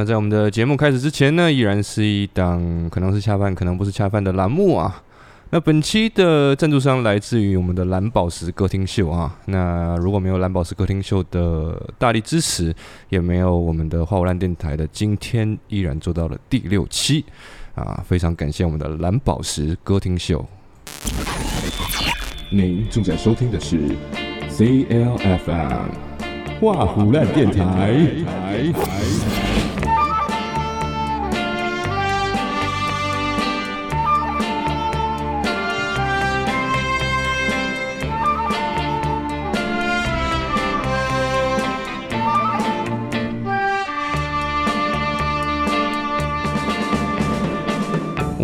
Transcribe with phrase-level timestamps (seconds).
[0.00, 5.02] 那在我们的节目开始之前呢，依然是一档可能是恰饭，可能不是恰饭的栏目啊。
[5.50, 9.36] 那本期的赞助商来自于我们的蓝宝石歌厅秀啊。
[9.44, 12.74] 那如果没有蓝宝石歌厅秀的大力支持，
[13.10, 17.22] 也没有我们的花无烂电台的今天依然做到了第六期
[17.74, 20.42] 啊，非常感谢我们的蓝宝石歌厅秀。
[22.50, 23.78] 您正在收听的是
[24.48, 25.90] CLFM
[26.58, 28.00] 画虎烂电台。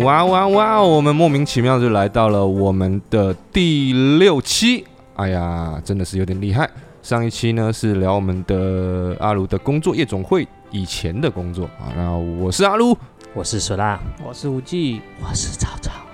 [0.03, 0.81] 哇哇哇！
[0.81, 6.69] 我们莫名其妙就来到了我们的第六期，哎呀，真的是有点厉害。
[7.01, 12.97] 上一期呢是聊我们的阿卢的工作夜总会以前的工作啊，那我是阿卢，
[13.33, 16.06] 我是索拉，我是无忌，我是草草。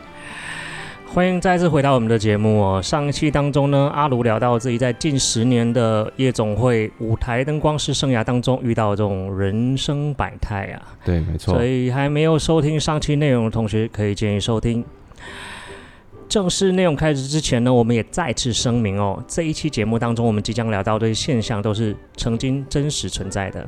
[1.14, 2.82] 欢迎再次回到我们的节目哦。
[2.82, 10.82] 上一期当中呢，阿卢聊到自己在近十年的夜总会舞台灯光师生涯当中遇到这种人生百态啊。
[11.06, 11.54] 对，没错。
[11.54, 14.84] 所以还没有收听上期内容的同学，可以建议收听。
[16.28, 23.64] 正式内容开始之前呢，我们也再次声明哦，这一期节目当中，我们即将聊到的现象都是曾经真实存在的。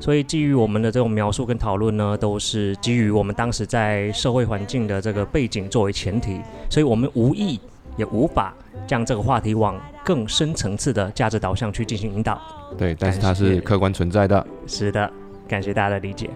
[0.00, 7.60] 所以，基于我们的这种描述跟讨论呢，都是基于我们当时在社会环境的这个背景作为前提，所以我们无意
[7.98, 8.54] 也无法
[8.86, 12.40] 将这个话题往更深层次的价值导向去进行引导。
[12.78, 14.44] 对，但是它是客观存在的。
[14.66, 15.12] 是的，
[15.46, 16.30] 感谢大家的理解。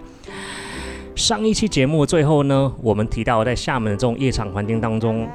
[1.15, 5.27] 上一期节目最后呢，我们提到在厦门的这种夜场环境当中，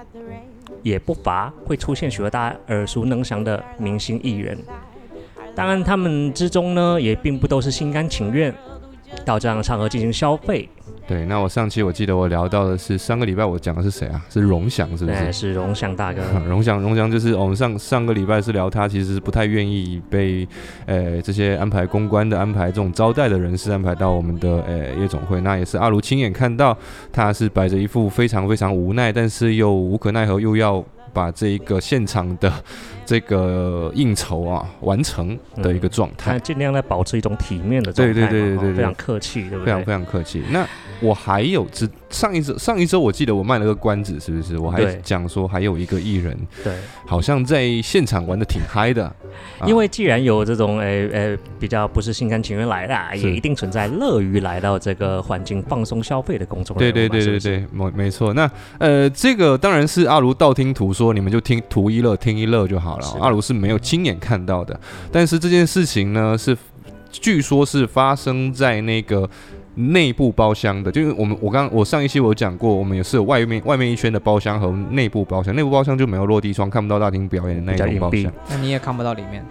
[0.82, 4.56] 也不乏会出现许多大家耳熟能详的明星艺人。
[5.60, 8.50] 当然，他们之中呢，也并不都是心甘情愿
[9.26, 10.66] 到这样的场合进行消费。
[11.06, 14.24] 对，那我上期我记得我聊到的是上个礼拜我讲的是谁啊？
[14.30, 15.30] 是荣祥，是不是？
[15.34, 16.22] 是荣祥大哥。
[16.48, 20.48] 荣祥，荣祥就是我们上上个礼拜是聊他，其实是不太愿意被
[20.86, 25.42] 呃这些安排公关的、安排这种招待的人士安排到我们的呃夜总会。
[25.42, 26.74] 那也是阿卢亲眼看到，
[27.12, 30.82] 他是摆着一副非常非常无奈，但是又无可奈何，又要。
[31.12, 32.48] 把这一个现场的
[33.10, 39.66] 这个应酬啊完成的一个状态，尽量在保持一种体面的状态，对对对对对，非常客气，对不对？
[39.66, 40.44] 非常非常客气。
[40.48, 40.64] 那
[41.00, 44.58] 我还有之上一周上一周我记得我卖了个关子，是不是？
[44.58, 46.74] 我还讲说还有一个艺人，对，
[47.06, 49.10] 好像在现场玩的挺嗨的。
[49.64, 58.34] 因为既然有这种诶诶比较不是心甘情愿来的，也一定存在乐于来到这个环境放松消费的工作对对对对对，没没错。
[58.34, 63.06] 那呃，这个当然是阿如道听途说，你们就听图一乐，听一乐就好了。
[63.20, 64.78] 阿如是没有亲眼看到的，
[65.12, 66.56] 但是这件事情呢，是
[67.12, 69.30] 据说是发生在那个。
[69.74, 78.32] 内部包厢的，就是我们我刚我上一期我讲过，我们也是有外面外面一圈的包厢和内部包厢，内部包厢就没有落地窗，看不到大厅表演的那种包厢。
[78.48, 79.44] 那你也看不到里面。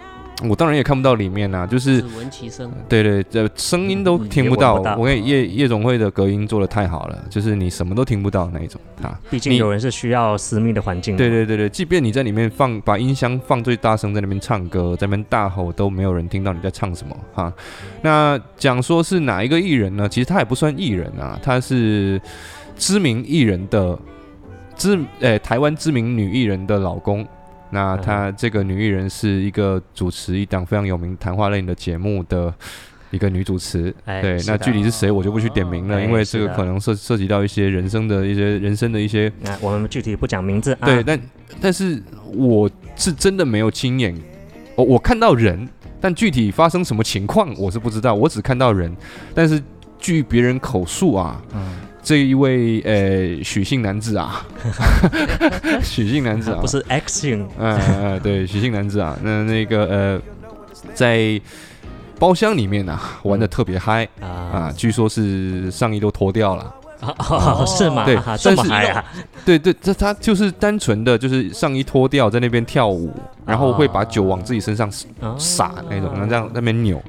[0.48, 2.72] 我当然也看不到里面啊，就是只闻其声。
[2.88, 4.74] 对对，这声音都听不到。
[4.96, 9.18] 我跟夜夜总会的隔音做的太好了，就是你什么都听不到那一种啊。
[9.28, 11.16] 毕竟有人是需要私密的环境。
[11.16, 17.52] 对对对对，即便你在里面放把音箱放最大声，在那边唱歌，在那边大吼，都没有人听到你在唱什么哈。
[18.00, 20.08] 那讲说是哪一个艺人呢？
[20.08, 22.20] 其实他也不算艺人啊，他是
[22.76, 23.98] 知名艺人的
[24.74, 27.26] 知诶台湾知名女艺人的老公。
[27.70, 32.52] 那她这个女艺人是一个主持一档非常有名谈话类的节目的
[33.10, 41.20] 一个女主持，对，那具体是谁我就不去点名了，因为这个可能涉涉及到一些人生的一些人生的一些，那我们具体不讲名字啊，对，但
[41.60, 42.00] 但是
[42.32, 44.16] 我是真的没有亲眼，
[44.76, 45.68] 我我看到人，
[46.00, 48.96] 但具体发生什么情况我是不知道，我只看到人，
[49.34, 49.60] 但是
[49.98, 51.42] 据别人口述啊。
[52.02, 54.46] 这一位呃许姓男子啊，
[55.82, 60.22] 许姓男子啊，不是 X 姓，嗯 对，许姓男子啊，那那个呃，
[60.94, 61.40] 在
[62.18, 64.08] 包厢里面呢玩的特别嗨。
[64.20, 66.74] 啊，据说是上衣都脱掉了，
[67.66, 68.04] 是吗？
[68.04, 69.04] 对，这么嗨啊？
[69.44, 73.12] 对对，这他就是单纯的就是上衣脱掉在那边跳舞，
[73.46, 74.90] 然后会把酒往自己身上
[75.38, 77.00] 洒那种，然后这样那边扭。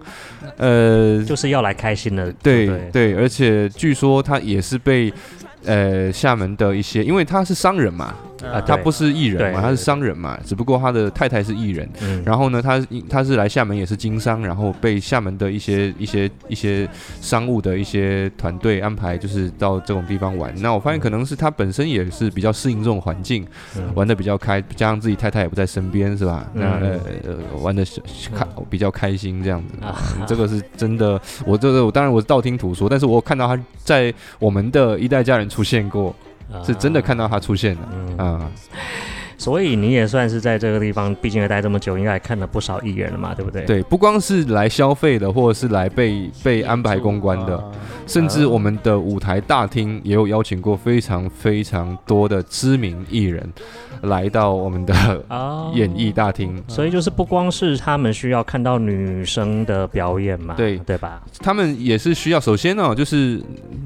[0.57, 5.11] 呃，就是要来开心的，对对，而且据说他也是被
[5.65, 8.13] 呃厦门的一些，因为他是商人嘛，
[8.45, 11.89] 啊他不是艺人嘛，他是商人嘛，只不过他的太太是艺人。
[12.01, 12.79] 嗯，然后呢，他
[13.09, 16.87] 他是来厦门也是经商，然后被厦门的一些一些一些
[17.19, 20.53] 商务的一些团队安排，就是到这种地方玩。
[20.61, 23.45] 那我发现可能是他本身也是比较适应这种环境，
[23.77, 26.45] 嗯玩的比较开，加上自己太太也不在身边，是吧？
[26.53, 27.83] 那呃玩的
[28.33, 29.85] 开比较开心这样子。
[29.85, 29.97] 啊
[30.27, 36.15] 这个是真的，我这个我当然我是道听途说，但是我看到他在我们的一代家人出现过，
[36.63, 38.51] 是真的看到他出现了嗯啊。
[39.41, 47.63] 所以你也算是在这个地方，毕竟也待这么久，应该也看了不少艺人了嘛，对不对？，对，不光是来消费的，或者是来被被安排公关的，啊
[48.05, 53.51] 甚至我们的舞台大厅也有邀请过非常非常多的知名艺人
[54.01, 54.93] 来到我们的
[55.27, 56.61] 啊演艺大厅。
[56.67, 61.19] 所以就是不光是他们需要看到女生的表演嘛，对对吧？
[61.39, 63.41] 他们也是需要，首先呢、就是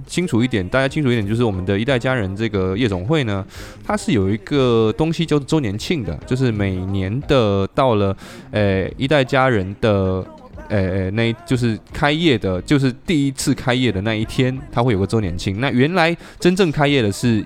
[0.05, 3.45] 清楚一点，大家清楚一点，就是我们的一代家人这个夜总会呢，
[3.85, 8.15] 它是有一个东西叫做周年庆的，就是每年的到了
[8.51, 10.25] 呃一代家人的。
[10.69, 15.59] 诶，那就是开业的，就是第一次开业的那一天，它会有个周年庆。
[15.59, 17.45] 那原来真正开业的是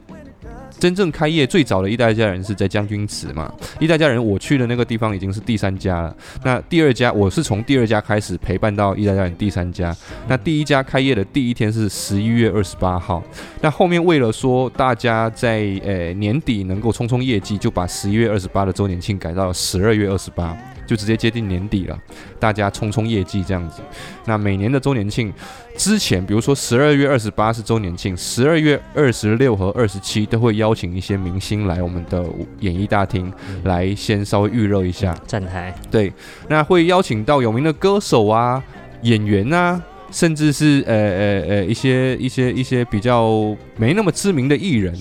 [0.80, 6.16] 真正开业最早的一代家人是在将军祠嘛，一代家人我去的那个地方已经是第三家了。
[6.44, 9.96] 那第二家我是从第二家开始陪伴到一代家人第三家。
[10.28, 13.22] 那第一家开业的第一天是十一月二十八号。
[13.62, 20.58] 那后面为了说大家在呃年底能够冲冲业绩，就把十一月二十八的周年庆改到了十二月二十八。
[20.90, 21.96] 就直接接近年底了，
[22.40, 23.80] 大家冲冲业绩这样子。
[24.26, 25.32] 那每年的周年庆
[25.78, 32.26] 之前，比如说十二月二十八是周年庆，十二月二十六和二十七都会邀请一些明星来我们的
[32.62, 33.32] 演艺大厅
[33.66, 35.16] 来先稍微预热一下。
[35.28, 36.12] 站台，对，
[36.48, 38.64] 那会邀请到有名的歌手啊、
[39.04, 44.92] 演员啊，甚至是呃呃呃一些一些一些比较没那么知名的艺人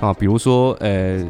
[0.00, 1.22] 啊，比如说呃。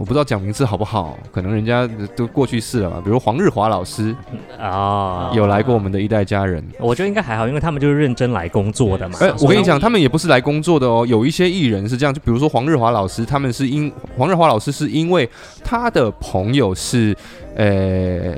[0.00, 1.86] 我不知道讲名字好不好，可能人家
[2.16, 3.02] 都过去式了嘛。
[3.04, 4.16] 比如黄日华老师
[4.58, 9.18] 啊，有来过我们的一代家人，我觉得应该还好，因为他们就是认真来工作的嘛。
[9.20, 11.04] 哎、我跟你讲，他们也不是来工作的哦。
[11.06, 15.28] 有一些艺人是这样，就比如说黄日华老师，他们是因黄日华老师是因为
[15.62, 17.14] 他的朋友是
[17.60, 18.34] 呃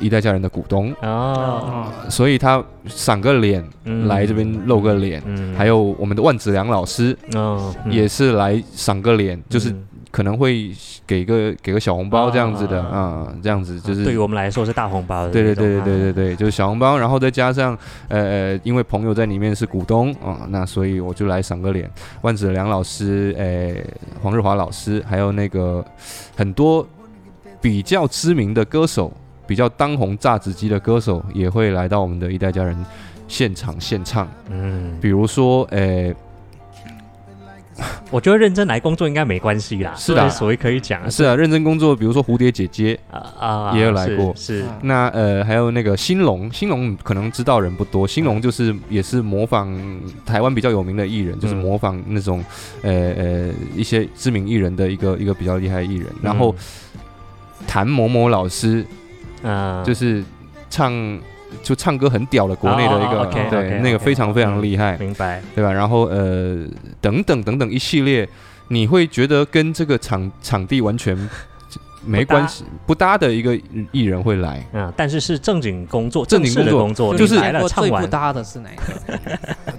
[0.00, 4.08] 一代家人的股东，哦，所以他赏个脸、嗯。
[4.08, 5.22] 来这边露个脸。
[5.26, 5.54] 嗯。
[5.54, 7.92] 还有我们的万子良老师哦，嗯。
[7.92, 9.84] 也是来赏个脸，就是嗯。
[10.10, 10.70] 可能会
[11.04, 16.12] 给个给个小红包这样子的啊啊、这样子就是对于我们来说是大红包的对对对对对对啊。
[16.12, 17.76] 对，就是小红包，然后再加上
[18.06, 21.90] 呃呃，因为朋友在里面是股东啊、那所以我就来赏个脸。
[22.22, 23.74] 万子良老师，呃，
[24.22, 25.84] 黄日华老师，还有那个
[26.36, 26.86] 很多
[27.64, 29.10] 比较知名的歌手，
[29.46, 32.76] 比较当红炸子鸡的歌手，也会来到我们的一代家人
[33.26, 34.28] 现场献唱。
[34.50, 36.14] 嗯，比如说，呃，
[38.10, 40.20] 我觉得认真来工作应该没关系啦，是的。
[40.20, 41.10] 这所谓可以讲。
[41.10, 44.34] 是啊，认真工作，比如说蝴蝶姐姐，啊啊，也有来过。
[44.36, 44.66] 是是。
[44.82, 49.74] 那呃，还有那个兴隆，兴隆可能知道人不多，兴隆就是也是模仿
[50.26, 51.56] 台湾比较有名的艺人，就是嗯。
[51.56, 52.44] 模仿那种
[52.82, 56.08] 呃呃一些知名艺人的一个一个比较厉害的艺人。
[56.20, 56.54] 然后
[57.66, 58.84] 谭某某老师
[59.42, 60.24] 嗯，就是
[60.70, 61.20] 唱
[61.62, 65.72] 就唱歌很屌的国内的一个，对那个非常非常厉害，明白，对吧？
[65.72, 66.66] 然后呃
[67.00, 68.28] 等等等等一系列，
[68.68, 71.16] 你会觉得跟这个场场地完全
[72.04, 73.58] 没关系不搭的一个
[73.92, 74.66] 艺人会来。
[74.72, 79.38] 嗯，但是是正经工作，正经工工作，就是来了唱完最不搭的是哪一个？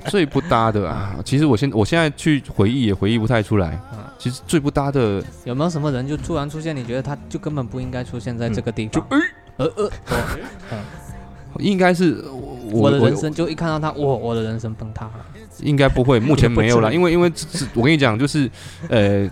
[0.10, 4.00] 最不搭的啊，其实我现我现在去回忆也回忆不太出来嗯。
[4.18, 6.76] 其实最不搭的，有没有什么人就突然出现？
[6.76, 9.06] 你觉得他就根本不应该出现在这个地方？
[9.10, 9.18] 哎
[9.58, 9.90] 呃呃，
[11.60, 15.26] 应该是我我的人生就一看到他，哇，我的人生崩塌了。
[15.60, 17.32] 应该不会，目前没有了， 因为因为
[17.74, 18.50] 我跟你讲，就是
[18.90, 19.30] 呃。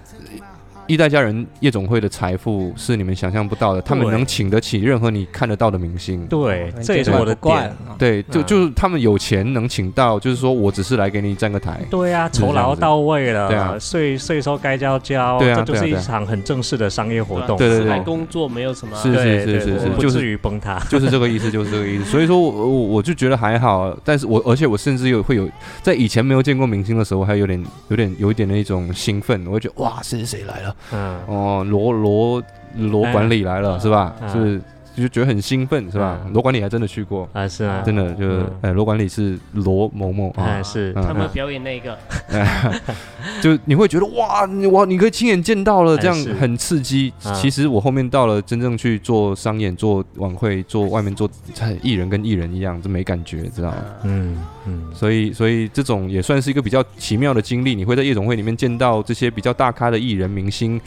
[0.88, 6.26] 一代家人夜总会的财富是你们想象不到的，他们能请得起任何你看得到的明星。
[6.28, 7.38] 对，这也是我的点。
[7.40, 7.74] 怪。
[7.98, 11.80] 对，就嗯就是他们有钱能请到，就是说我只是来给你站个台。
[11.90, 20.78] 对啊，酬劳到位了，对啊税税收该交交，对啊这就是一场很正式的商业活动，对对对来工作没有什么，是是是是是对对不至于崩塌。
[20.90, 22.06] 就是这个意思，就是这个意思。
[22.06, 25.48] 所以说我我我就觉得还好，但是我而且我甚至有会有
[25.82, 32.44] 在以前没有见过明星的时候，还有点有点有一点的一种兴奋，我会觉得哇，谁谁谁来了嗯，哦，罗罗
[32.76, 33.80] 罗管理来了、嗯。
[33.80, 34.14] 是吧？
[34.22, 34.30] 嗯。
[34.30, 34.62] 是
[34.96, 36.20] 就觉得很兴奋是吧？
[36.26, 41.98] 嗯罗管理还真的去过，啊是啊，真的就是嗯呃罗管理是罗某某啊哎，是，嗯他们表演那个，
[43.42, 47.12] 就你会觉得哇，你哇你可以亲眼见到了，这样很刺激。
[47.26, 51.30] 嗯其实我后面到了真正去做商演、做晚会、做外面做
[51.82, 53.78] 艺人跟艺人一样，这没感觉，知道吗？
[54.04, 57.76] 嗯，嗯，所以所以这种也算是一个比较奇妙的经历。
[57.76, 60.80] 你会在夜总会里面见到这些比较大咖的艺人明星。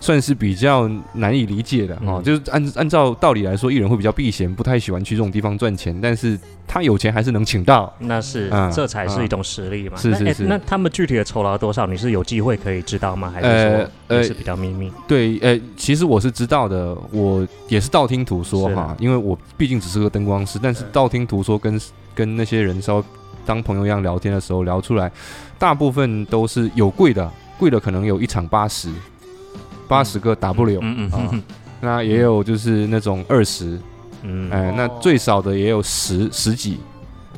[0.00, 7.92] 算是比较难以理解的哈、嗯就是按按照道理来说，艺人会比较避嫌，不太喜欢去这种地方赚钱，但是他有钱还是能请到。
[7.98, 9.96] 那是嗯这才是一种实力嘛。
[9.96, 11.86] 是是是那他们具体的酬劳多少？
[11.86, 13.30] 你是有机会可以知道吗？
[13.34, 14.92] 还是呃说呃也是比较秘密？
[15.06, 21.80] 对，呃，其实我是知道的，我也是道听途说哈，因为我毕竟只是个灯光师，但是道听途说跟
[22.14, 23.04] 跟那些人稍微
[23.44, 25.10] 当朋友一样聊天的时候聊出来，
[25.58, 27.28] 大部分都是有贵的，
[27.58, 28.90] 贵的可能有一场八十，
[29.88, 31.42] 八十个 W 啊嗯嗯嗯，
[31.80, 33.80] 那也有就是那种二十，
[34.22, 34.50] 嗯。
[34.50, 36.78] 哎，那最少的也有十十几。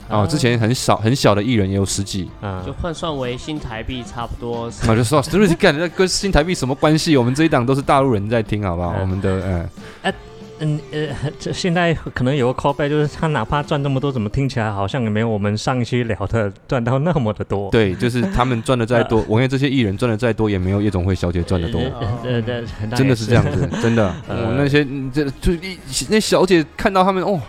[0.08, 2.60] 哦，之前很少很小的艺人也有十几，嗯。
[2.66, 4.90] 就换算为新台币差不多是。
[4.90, 7.16] 我就说， 这是干那跟新台币什么关系？
[7.16, 8.92] 我们这一档都是大陆人在听，好不好？
[8.96, 9.00] 嗯。
[9.02, 9.68] 我们的
[10.02, 10.12] 嗯，
[10.60, 17.70] 嗯呃， 这现在可能有个 callback，就是他哪怕赚这么多，怎么听起来好像也没有我们上一期聊的赚到那么的多？
[17.70, 24.14] 对，就是他们赚的再多， 我看这些艺人赚的再多，也没有夜总会小姐赚的多，呃呃，那也真的是这样子， 真的。
[24.28, 27.40] 呃我那些嗯这就一那小姐看到他们哦，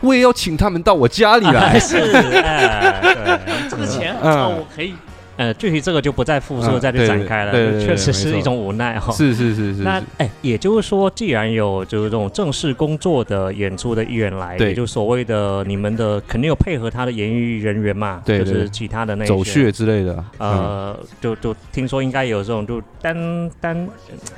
[0.00, 1.78] 我也要请他们到我家里来。
[1.78, 4.94] 是，哎，对，这个钱嗯哦，我可以
[5.36, 9.12] 呃，具体这个就不再复述，嗯再去展开了，确实是一种无奈哈。
[9.12, 14.68] 是是是是是，那哎，也就是说，既然有就是这种正式工作的演出的艺人来，对。
[14.68, 20.12] 也就所谓的你们的肯定有配合他的演艺人员嘛，对对就是其他的那些走穴之类的。
[20.38, 23.88] 嗯，呃，就就听说应该有这种就单单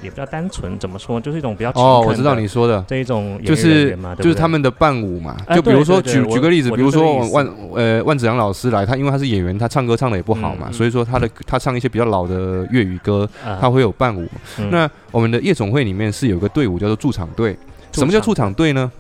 [0.03, 2.85] 也不叫单纯，怎么说，就是一种比较哦，我知道你说的。
[2.87, 14.29] 这一种就是员嘛，对不对就是他们的伴舞嘛，哎就比如说举举个例子，比如说万呃万子阳老师来，他因为他是演员，他唱歌唱的也不好嘛，嗯嗯所以说他的他唱一些比较老的粤语歌，啊他会有伴舞。
[14.59, 17.57] 嗯那我们的夜总会里面是有个队伍叫做驻场队，
[17.93, 18.91] 什么叫驻场队呢？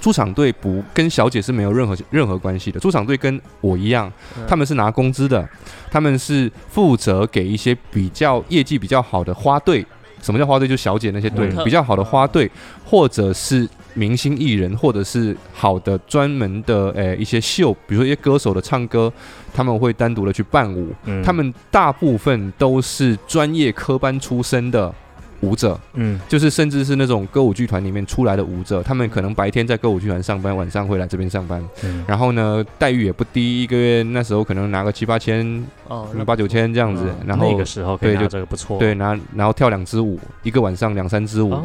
[0.00, 2.80] 驻场队不跟小姐是没有任何任何关系的。
[2.80, 5.46] 驻场队跟我一样，嗯他们是拿工资的，
[5.90, 9.84] 他们是负责给一些比较业绩比较好的花队。
[10.20, 10.68] 什么叫花队？
[10.68, 12.50] 就小姐那些队比较好的花队，
[12.84, 19.12] 或者是明星艺人，或者是好的专门的诶一些秀，比如说一些歌手的唱歌，
[19.52, 20.94] 他们会单独的去伴舞。
[21.04, 24.92] 嗯他们大部分都是专业科班出身的
[25.40, 31.62] 舞者，嗯就是甚至是那种歌舞剧团里面出来的舞者，他们可能白天在歌舞剧团上班，晚上会来这边上班。
[31.82, 37.04] 嗯然后呢，待遇也不低，一个月那时候可能拿个七八千、哦，八九千这样子。
[37.26, 41.56] 然后那个时候可以拿对就这个不错，对拿然后跳两支舞，一个晚上两三支舞，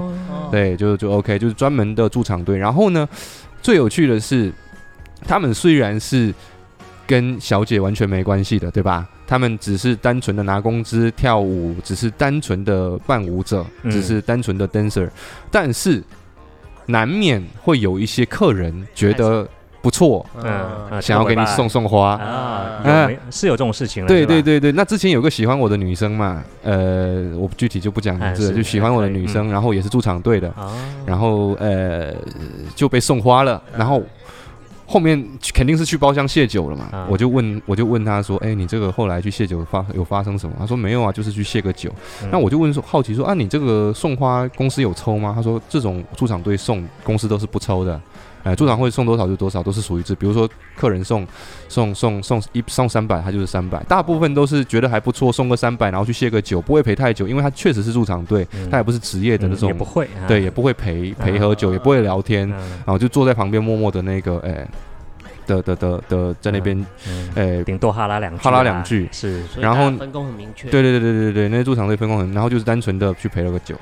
[0.52, 2.58] 对，就就 OK，就是专门的驻场队。
[2.58, 3.08] 然后呢，
[3.62, 4.52] 最有趣的是，
[5.28, 6.34] 他们虽然是
[7.08, 9.08] 跟小姐完全没关系的，对吧？
[9.28, 13.92] 他们只是单纯的拿工资跳舞，只是单纯的伴舞者，嗯。
[13.92, 15.10] 只是单纯的 dancer，、
[15.50, 16.04] 但是
[16.86, 19.48] 难免会有一些客人觉得
[19.82, 20.52] 不错，嗯
[20.92, 22.12] 啊想要给你送送花。
[22.16, 30.72] 啊，嗯是有这种事情对对，对对，那之前有个喜欢我的女生嘛，呃，我具体就不讲名字了，就喜欢我的女生，然后也是驻场队的，啊，
[31.06, 32.14] 然后呃
[32.76, 34.02] 就被送花了，然后
[34.86, 35.24] 后面
[35.54, 40.56] 肯定是去包厢谢酒了嘛，啊我就问我就问他说，哎、你这个后来去谢酒发有发生什么？
[40.60, 41.92] 他说没有啊，就是去谢个酒。
[42.22, 45.34] 嗯那我就问说好奇说啊，你这个送花公司有抽吗？
[45.36, 48.00] 他说这种出场队送公司都是不抽的。
[48.46, 50.14] 呃，驻场会送多少就多少，都是属于这。
[50.14, 51.26] 比如说客人送
[51.68, 53.82] 送送送一送三百，他就是三百。
[53.86, 64.68] 大部分都是觉得还不错，送个三百，然后去谢个酒，不会陪太久，因为他确实是驻场队，嗯他也不是职业的那种嗯也不会，啊对，也不会陪陪喝酒，啊也不会聊天，嗯然后就坐在旁边默默的那个，哎、
[65.48, 70.70] 的的的的在那边，嗯哎、顶多哈拉两句，哈拉两句是然后分工很明确。
[70.70, 73.76] 对对对对对对，那些驻场队分工很，然后就是单纯的去陪了个酒，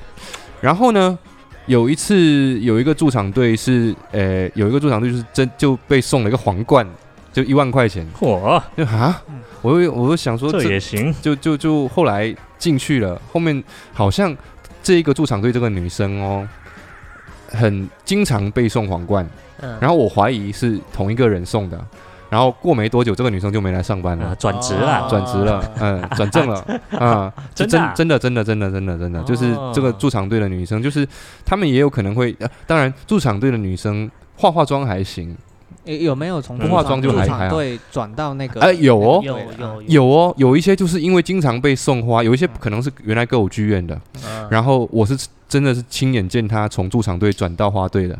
[0.61, 1.19] 然后呢，
[1.65, 6.85] 有一次有一个驻场队是，呃，有一个驻场队就是真就被送了一个皇冠，
[7.31, 9.21] 就一万块钱，嚯，就啊，
[9.61, 14.35] 我又我又想说这这也行，就就就后来进去了，后面好像
[14.81, 16.47] 这一个驻场队这个女生哦，
[17.47, 19.25] 很经常被送皇冠，
[19.61, 21.85] 嗯，然后我怀疑是同一个人送的，
[22.33, 26.65] 然后过没多久这个女生就没来上班啊了，，转职了，转职了，嗯，转正了，
[26.97, 31.07] 啊，就真真的真的真的真的真的，就是哦这个驻场队的女生，就是
[31.45, 35.37] 她们也有可能会，呃当然驻场队的女生化化妆还行，
[35.83, 37.55] 有有没有从不化妆就还还好。
[37.55, 38.59] 对转到那个？
[38.61, 40.03] 哎，有哦，有有有。
[40.03, 43.93] 哦，有一些就是因为经常被送花，有一些可能是原来歌舞剧院的，
[44.25, 44.47] 嗯。
[44.49, 45.15] 然后我是
[45.47, 48.17] 真的是亲眼见他从驻场队转到花队的，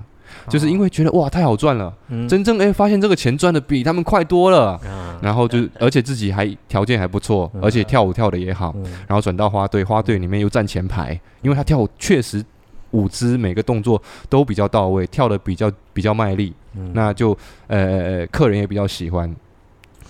[0.49, 12.43] 就是因为觉得哇太好赚了，嗯真正哎发现这个钱赚的比他们快多了，啊，然后就而且自己还条件还不错，嗯而且跳舞跳的也好，嗯然后转到花队，花队里面又站前排，因为他跳舞确实
[12.91, 17.37] 舞姿每个动作都比较到位，跳的比较比较卖力，嗯那就
[17.67, 19.33] 呃客人也比较喜欢。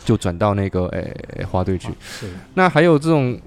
[0.06, 1.88] 就转到那个诶、花队去。
[2.56, 3.39] 那还有这种，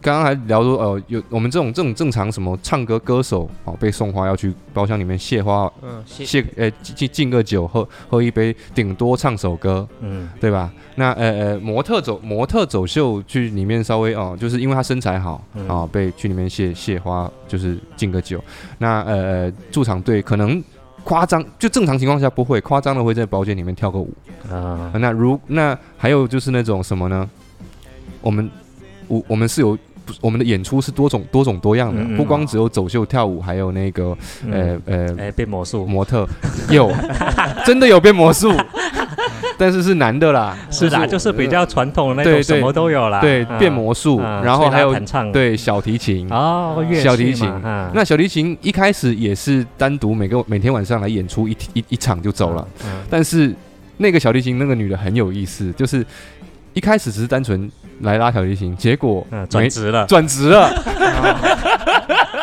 [0.00, 10.72] 刚刚还聊说，呃，有我们这种这种正常什么唱歌歌手哦，被送花要去包厢里面谢花，嗯，谢谢呃敬敬个酒，喝喝一杯，顶多唱首歌，嗯对吧？
[10.96, 18.42] 那呃呃，模特走模特走秀去里面稍微哦，就是因为他身材好嗯啊、被去里面谢谢花，就是敬个酒。
[18.78, 20.62] 那呃呃，驻场队可能。
[21.02, 24.12] 夸张就正常情况下不会夸张的会在包间里面跳个舞，
[24.50, 27.28] 啊啊那如那还有就是那种什么呢？
[28.20, 28.50] 我们
[29.08, 29.89] 我我们是有不
[30.20, 32.16] 我们的演出是多种多种多样的，嗯嗯。
[32.16, 34.16] 不光只有走秀跳舞，还有那个
[34.50, 35.86] 呃呃哎变魔术。
[35.86, 36.26] 模特。
[36.70, 36.92] 有
[37.66, 38.52] 真的有变魔术，
[39.58, 43.20] 但是是男的啦，是啦，就是比较传统的那种，什么都有啦。
[43.20, 45.32] 对啊变魔术，啊然后还有弹唱。
[45.32, 46.28] 对小提琴。
[46.30, 47.50] 哦，小提琴。
[47.92, 52.90] 那小提琴一开始也是单独每个每天晚上来演出一一一场就走了，嗯。
[53.10, 53.52] 但是
[53.96, 56.04] 那个小提琴那个女的很有意思，就是
[56.72, 60.70] 一开始只是单纯来拉小提琴，结果嗯转职了，转职了，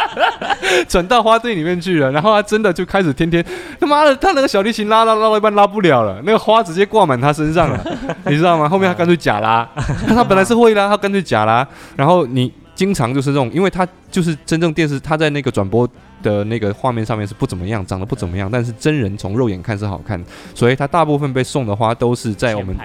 [0.88, 2.12] 转到花队里面去了。
[2.12, 3.44] 然后他真的就开始天天
[3.80, 7.84] 他妈的，他那个小提琴拉拉拉到一半拉不了了，那个花直接挂满他身上了，
[8.28, 8.68] 你知道吗？
[8.68, 9.68] 后面他干脆假拉，
[10.08, 11.66] 他本来是会拉，他干脆假拉。
[11.96, 15.88] 然后你经常就是这种，因为他就是真正电视，他在那个转播。
[16.22, 22.76] 的那个画面上面是不怎么样，长得不怎么样，但是真人从肉眼看是好看，所以他大部分被送的花都是在我们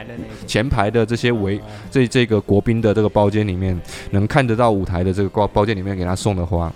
[0.46, 1.60] 前排的这些围
[1.90, 6.72] 这这个国宾的这个包间里面，能看得到舞台的这个包包间里面给他送的花。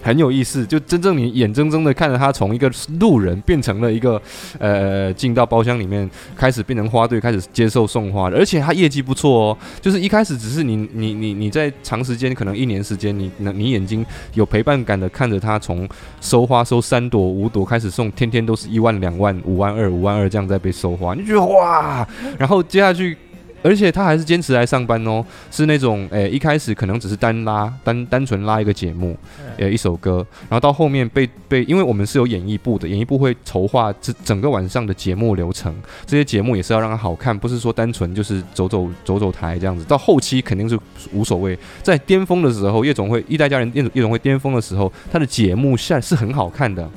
[0.00, 4.20] 很有意思，就真正你眼睁睁的看着他从一个路人变成了一个，
[4.58, 9.58] 呃，进到包厢里面，开始变成花队，开始接受送花的，而且他业绩不错哦。
[9.80, 15.88] 就是一开始只是你你你你在长时间，可能一年时间，你你眼睛有陪伴感的看着他从
[16.20, 22.06] 收花收三朵五朵开始送，天天都是一万两万五万二五万二这样在被收花，你觉得哇，
[22.38, 23.16] 然后接下去。
[23.62, 29.16] 而且他还是坚持来上班哦，是那种诶、一开始可能只是单拉单单纯拉一个节目，
[29.56, 35.74] 呃一首歌，然后到后面被被，因为我们是有演艺部的，演艺部会筹划这整个晚上的节目流程，
[36.06, 39.84] 这些节目也是要让它好看，不是说单纯就是走走走走台这样子。
[39.84, 40.78] 到后期肯定是
[41.12, 46.88] 无所谓，在巅峰的时候，夜总会一代家人夜总夜总会巅峰的时候，他的节目下是很好看的。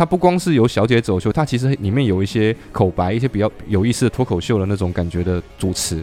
[0.00, 6.02] 它不光是有小姐走秀，它其实里面有一些口白，一些比较有意思的脱口秀的那种感觉的主持。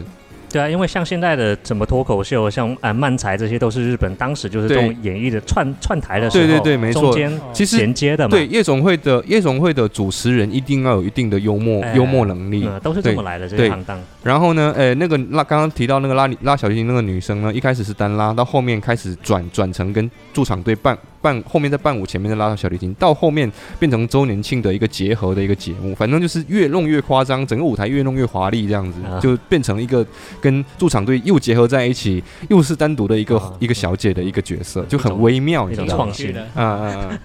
[0.50, 7.02] 对啊，因为像现在的什么脱口秀，像啊漫才这些都是日本当时就是这种演绎的串串台的时候，对对对没错。
[7.02, 12.66] 中间其实衔接的嘛，对夜总会的夜总会的主持人一定要有一定的幽默、哎幽默能力。
[12.66, 29.18] 嗯，都是这对么来的这对些行当，然后呢，诶，那个拉刚刚提到那个拉拉小提琴那个女生呢，一开始是单拉，到后面开始转转成跟驻场队伴伴，后面在伴舞，前面再拉到小提琴，到后面变成周年庆的一个结合的一个节目，反正就是越弄越夸张，整个舞台越弄越华丽，这样子、啊。
[29.20, 30.06] 就变成一个
[30.40, 36.12] 跟驻场队又结合在一起，又是单独的一个、啊一个小姐的一个角色，就很微妙，你知道吗创？
[36.14, 37.20] 新的，啊啊啊！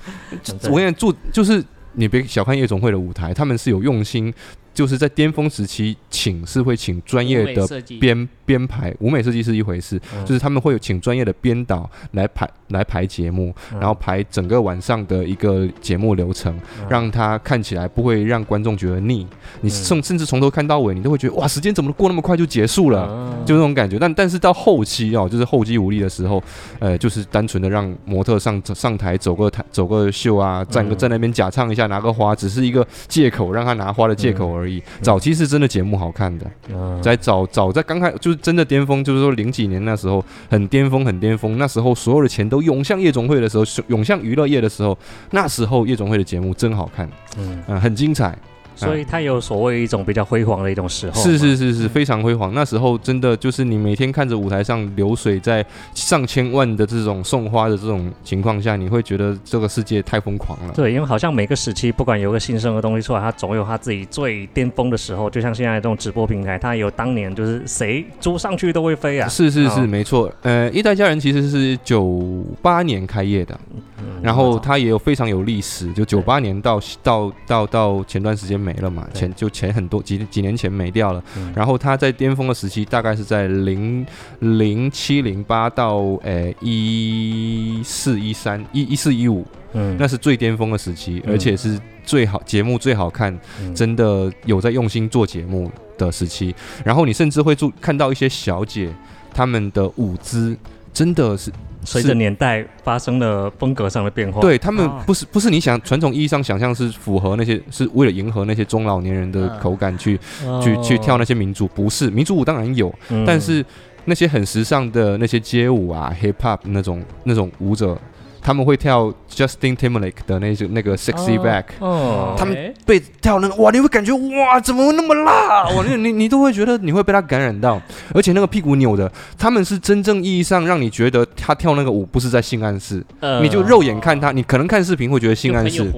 [0.70, 4.34] 我跟你讲， 驻就是你别小看夜总会的舞台，他们是有用心，
[4.74, 7.68] 就是在巅峰时期请是会请专业的
[8.00, 13.80] 编编排，舞美设计是一回事，嗯就是他们会有请专业的编导来排来排节目，嗯。
[13.80, 16.88] 然后排整个晚上的一个节目流程，嗯。
[16.90, 19.26] 让它看起来不会让观众觉得腻。
[19.62, 19.72] 你嗯。
[19.72, 23.04] 甚甚至从头看到尾，你都会觉得哇，时间怎么过那么快就结束了。
[23.04, 26.42] 啊就那种感觉，但但是到后期哦，就是后继无力的时候，
[26.80, 34.82] 呃，就是单纯的让模特上上台走个台走个秀啊，站个嗯在那边假唱一下，拿个花，只是一个借口让他拿花的借口而已。
[35.02, 37.02] 早期是真的节目好看的，嗯。
[37.02, 44.98] 在早早在刚开就是真的巅峰，就是说零几年那时候很巅峰很巅峰，那时候所有的钱都涌向夜总会的时候，涌向娱乐业的时候，
[45.32, 48.38] 那时候夜总会的节目真好看，嗯，嗯、很精彩。
[48.84, 52.54] 所以它有所谓一种比较辉煌的一种时候，是是是是，非常辉煌。
[52.54, 60.74] 那时候真的就是你每天看着舞台上流水在上千万的这种送花的这种情况下，你会觉得这个世界太疯狂了。
[60.74, 65.30] 对，因为好像每个时期，不管有个新生的东西出来，它总有它自己最巅峰的时候。
[65.30, 69.28] 就像现在这种直播平台，它有当年就是谁租上去都会飞啊。
[69.28, 70.32] 是是是，哦没错。
[70.42, 73.60] 呃，一代家人其实是九八年开业的，
[74.00, 81.24] 嗯然后它也有非常有历史，就九八年到到到到前段时间没了嘛，对前就钱很多几几年前没掉了。
[81.38, 84.06] 嗯然后他在巅峰的时期大概是在零
[84.40, 96.54] 零七零八到呃一四一三一一四一五，嗯那是最巅峰的时期，嗯而且是最好节目最好看，嗯真的有在用心做节目的时期。
[96.84, 98.94] 然后你甚至会注看到一些小姐
[99.34, 100.58] 她们的舞姿
[100.94, 101.52] 真的是
[101.86, 110.20] 随着年代发生了风格上的变化。，对他们哦不是不是你想传统意义上想象是符合那些是为了迎合那些中老年人的嗯口感去、
[110.62, 113.24] 去去跳那些民族，不是民族舞当然有，嗯。
[113.26, 113.66] 但是
[114.06, 117.98] 那些很时尚的那些街舞啊，hip hop 那种那种舞者，
[118.44, 125.64] 他们会跳 Justin Timberlake 的那些那个 Sexy Back，、哦，他们哎被跳那个哇，你会感觉哇，怎么那么辣？
[125.74, 127.82] 哇，你你你都会觉得你会被他感染到，
[128.14, 133.42] 而且那个屁股扭的，他们是真正意义上让你觉得他跳那个舞不是在性暗示，呃。
[133.42, 135.92] 你就肉眼看他，你可能看视频会觉得性暗示。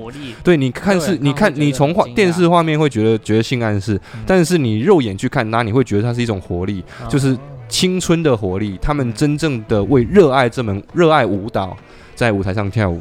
[0.43, 4.21] 对，你看是，你看你从画电视画面会觉得觉得性暗示，嗯。
[4.25, 8.77] 但是你肉眼去看他，你会觉得它是一种活力，就是青春的活力。
[8.81, 11.75] 他们真正的为热爱这门热爱舞蹈，
[12.15, 12.99] 在舞台上跳舞。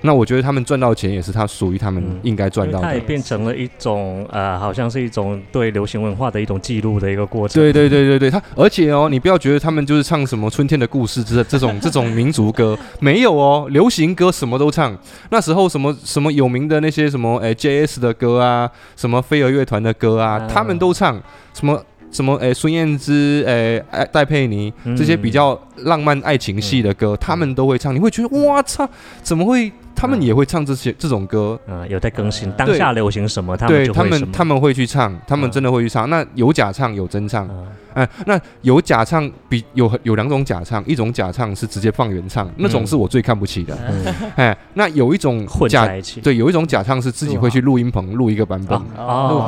[0.00, 3.00] 那我觉得他们赚到钱也是他属于他们嗯应该赚到的它也。
[3.00, 7.60] 变成了一种呃，好像是一种对流行文化的一种记录的一个过程。
[7.60, 14.96] 对对对对对，他而且哦，你不要觉得他们就是唱什么春天的故事这这种这种民族歌， 没有哦，流行歌什么都唱。
[15.30, 21.20] 那时候什么什么有名的那些什么诶 JS 的歌啊，什么飞儿乐团的歌啊，嗯他们都唱。
[21.54, 27.94] 什么什么诶孙燕姿诶哎戴佩妮嗯这些比较浪漫爱情戏的歌，他们都会唱。
[27.94, 28.88] 你会觉得哇操，
[29.22, 29.70] 怎么会？
[30.00, 34.04] 他们嗯也会唱这些这种歌，嗯、有在更新，呃当下流行什么，他们对他。
[34.04, 36.08] 们他们会去唱，他们嗯真的会去唱。
[36.08, 43.76] 那有假唱有真唱，嗯哎，那有假唱比有有两种假唱，一种假唱是直接放原唱，那种是我最看不起的。
[43.90, 45.88] 嗯哎，那有一种混假。
[46.22, 48.80] 对，有一种假唱是自己会去录音棚录一个版本，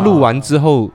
[0.02, 0.90] 录完之后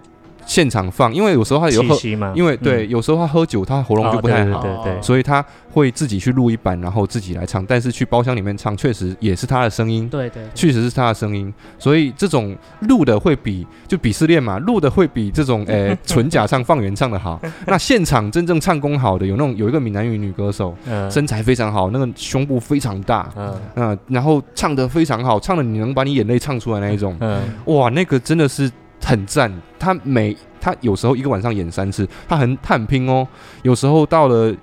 [0.46, 1.98] 现场放，因为有时候他有喝，
[2.36, 4.60] 因为对，嗯有时候他喝酒，他喉咙就不太好。
[4.60, 7.66] 哦对对对对所以他会自己去录一版，然后自己来唱。
[7.66, 11.54] 但是去包厢里面唱，确实也是他的声音，对对，对确实是他的声音。
[11.78, 17.42] 所以这种录的会比就鄙视链嘛，录的会比这种 诶纯假唱放原唱的好。
[17.68, 27.16] 那现场真正唱功好的有那种有一个闽南语女歌手，嗯身材非常好，那个胸部非常大，嗯嗯、然后唱的非常好，唱的你能把你眼泪唱出来那一种。
[27.20, 28.72] 嗯哇，那个真的是
[29.06, 29.52] 很赞。
[29.80, 33.26] 他每他有时候一个晚上演三次，他很他很拼哦。
[33.62, 34.54] 有时候到了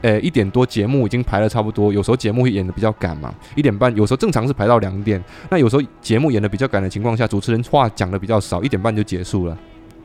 [0.00, 5.22] 呃一点多，节目已经排了差不多，有时候节目会演的比较赶嘛，一点半，有时候正常是排到两点。
[5.50, 9.56] 那有时候节目演的比较赶的情况下，主持人话讲的比较少，一点半就结束了。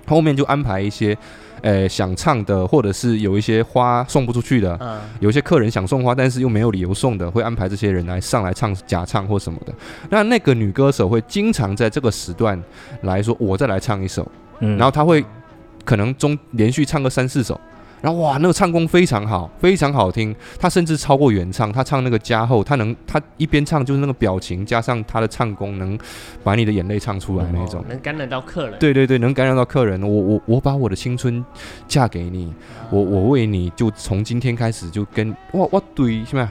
[0.08, 1.18] 后面就安排一些，
[1.66, 9.74] 呃，想唱的，或者是有一些花送不出去的，嗯，有一些客人想送花，但是又没有理由送的，会安排这些人来上来唱假唱或什么的。
[10.12, 12.62] 那那个女歌手会经常在这个时段
[13.02, 15.26] 来说，我再来唱一首，嗯，然后她会
[15.84, 17.60] 可能中连续唱个三四首。
[18.06, 20.34] 然后哇，那个唱功非常好，非常好听。
[20.60, 25.98] 他甚至超过原唱，他唱那个加后，他能，他一边唱就是那个表情加上他的唱功，能
[26.44, 27.86] 把你的眼泪唱出来那种哦。
[27.90, 30.00] 能感染到客人，对对对，能感染到客人。
[30.04, 31.44] 我我我把我的青春
[31.88, 32.54] 嫁给你，
[32.92, 36.48] 我我为你就从今天开始就跟哇我对什么？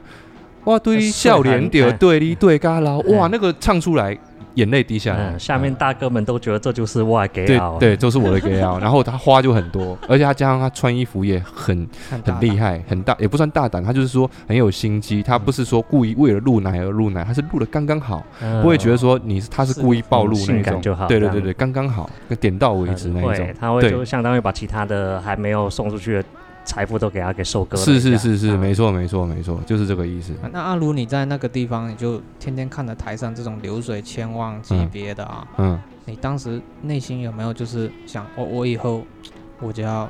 [0.64, 4.18] 哇对笑脸对对你对嘎啦哇那个唱出来
[4.54, 8.78] 眼泪滴下来嗯，，下面大哥们都觉得这就是我的给对啊，对，都是我的给啊。
[8.82, 11.88] 然后他花就很多，而且他加上他穿衣服也很
[12.24, 15.22] 很厉害，很大也不算大胆，他就是说很有心机。
[15.22, 21.06] 他不是说故意为了露奶而露奶，他是露的刚刚好，嗯，不会觉得说你是他是故意暴露嗯性那种感就好。
[21.06, 22.08] 对对对对，刚刚好，
[22.40, 23.54] 点到为止嗯那一种会，。
[23.60, 26.24] 他会就相当于把其他的还没有送出去的
[26.64, 28.00] 财富都给他给收割了是。
[28.00, 30.32] 是是是，啊没错没错没错，就是这个意思。
[30.42, 39.02] 啊那阿如你在那个地方，你就天天看着台上这种流水千万级别的啊，嗯，你当时内心有没有就是想，我我以后
[39.60, 40.08] 我就要，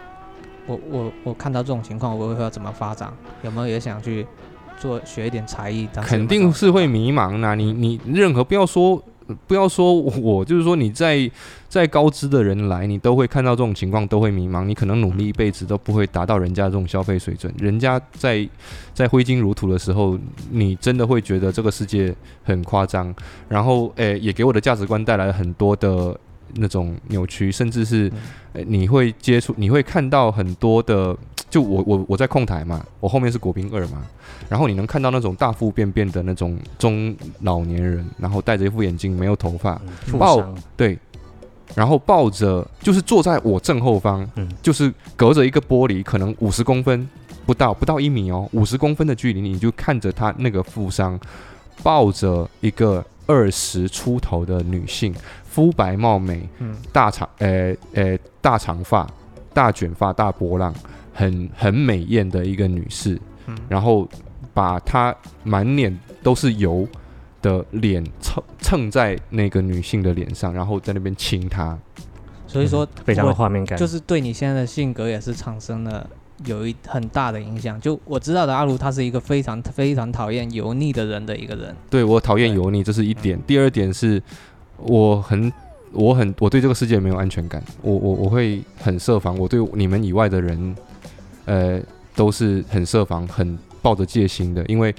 [0.67, 3.13] 我我我看到这种情况，我以后要怎么发展？
[3.43, 4.27] 有没有也想去
[4.79, 5.89] 做学一点才艺？
[6.03, 7.55] 肯定是会迷茫的。
[7.57, 9.03] 你你任何不要说
[9.47, 11.31] 不要说我，就是说你在
[11.69, 14.65] 在高知的人来，你都会看到这种情况，都会迷茫。
[14.65, 17.53] 你可能努力一辈子都不会达到人家这种消费水准。
[17.59, 18.49] 人家在
[18.93, 20.19] 在挥金如土的时候，
[20.51, 23.15] 你真的会觉得这个世界很夸张。
[23.49, 26.19] 然后，诶、也给我的价值观带来很多的。
[26.55, 28.11] 那种扭曲，甚至是，
[28.53, 31.17] 呃你会接触，你会看到很多的，
[31.51, 34.03] 就我我我在控台嘛，我后面是国宾二嘛，
[34.49, 39.81] 然后你能看到那种大腹便便的那种中老年人，然后戴着一副眼镜，没有头发，
[40.13, 40.99] 嗯抱对，
[41.75, 44.49] 然后抱着就是坐在我正后方，嗯。
[44.63, 47.09] 就是隔着一个玻璃，可能五十公分
[47.45, 51.19] 不到，不到一米哦，五十公分的距离，你就看着他那个负伤
[51.83, 55.15] 抱着一个二十出头的女性，
[55.55, 59.09] 肤白貌美，嗯大长呃呃大长发、
[59.53, 60.75] 大卷发、大波浪，
[61.13, 64.09] 很很美艳的一个女士，嗯然后
[64.53, 65.15] 把她
[65.45, 66.85] 满脸都是油
[67.41, 71.79] 的脸蹭蹭在那个女性的脸上，然后在那边亲她。
[72.49, 76.09] 所以说非常有画面感，就是对你现在的性格也是产生了
[76.47, 77.81] 有一很大的影响。
[77.81, 81.75] 就我知道的阿卢，他是一个非常非常讨厌油腻的人的一个人。
[81.91, 83.41] 对我讨厌油腻，这是一点。
[83.47, 84.23] 第二点是，
[84.79, 85.53] 我很
[85.93, 90.77] 我很我对这个世界没有安全感，我我我会很设防，我对你们以外的人，
[91.45, 91.81] 呃，
[92.15, 94.95] 都是很设防、很抱着戒心的，因为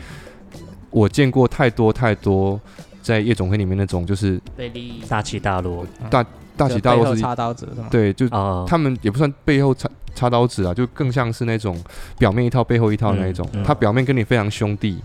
[0.90, 2.60] 我见过太多太多
[3.02, 5.86] 在夜总会里面那种就是被利大起大落。
[6.10, 6.26] 大
[6.58, 7.88] 大起大落是，插刀子是吗？
[7.92, 11.78] 对，就啊，他们也不算背后插插刀子啊，就更像是那种
[12.18, 13.46] 表面一套背后一套那一种。
[13.52, 13.64] 嗯嗯。
[13.66, 14.98] 他表面跟你非常兄弟，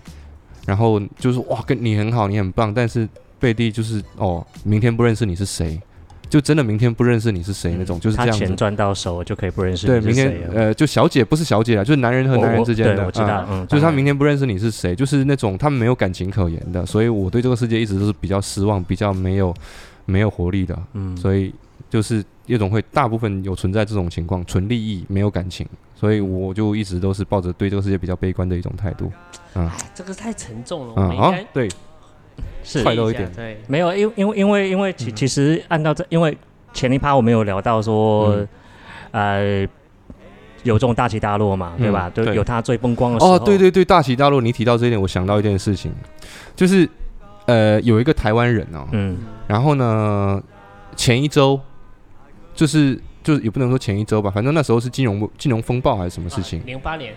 [0.64, 3.08] 然后就是哇跟你很好，你很棒，但是
[3.40, 5.80] 背地就是哦，明天不认识你是谁，
[6.28, 8.54] 就真的明天不认识你是谁那种，就是这他钱样子。
[8.56, 10.54] 赚到手就可以不认识对，你明天谁了。
[10.54, 19.52] 呃，就小姐不是小姐啊，就是男人和我我男人之间的，对我知啊道，嗯，就是他当然明天不认识你是谁，就是那种他们没有感情可言的，所以我对这个世界一直都是比较失望，比较没有
[20.04, 20.78] 没有活力的。
[20.92, 21.52] 嗯，所以
[21.88, 29.10] 就是夜总会大部分有存在这种情况，纯利益没有感情，所以我就一直都是抱着对这个世界比较悲观的一种态度。
[29.56, 31.68] 嗯这个太沉重了，我嗯啊们应该，对，
[32.70, 33.30] 是快乐一点。
[33.32, 35.16] 对，没有，因因为因为因为其嗯。
[35.16, 36.36] 其实按照这，因为
[36.72, 38.48] 前一趴我们有聊到说嗯，
[39.10, 39.68] 呃，
[40.62, 42.08] 有这种大起大落嘛，对吧？
[42.08, 42.26] 嗯对。
[42.26, 43.32] 就有他最风光的时候。
[43.32, 45.92] 哦，对对对，大起大落，你提到这一点，我想到一件事情，
[46.54, 46.88] 就是
[47.46, 49.18] 呃，有一个台湾人哦，嗯。
[49.48, 50.40] 然后呢，
[50.94, 51.58] 前一周
[52.54, 57.12] 就是就是也不能说前一周吧，反正那时候是金融金融风暴还是什么事情，零八年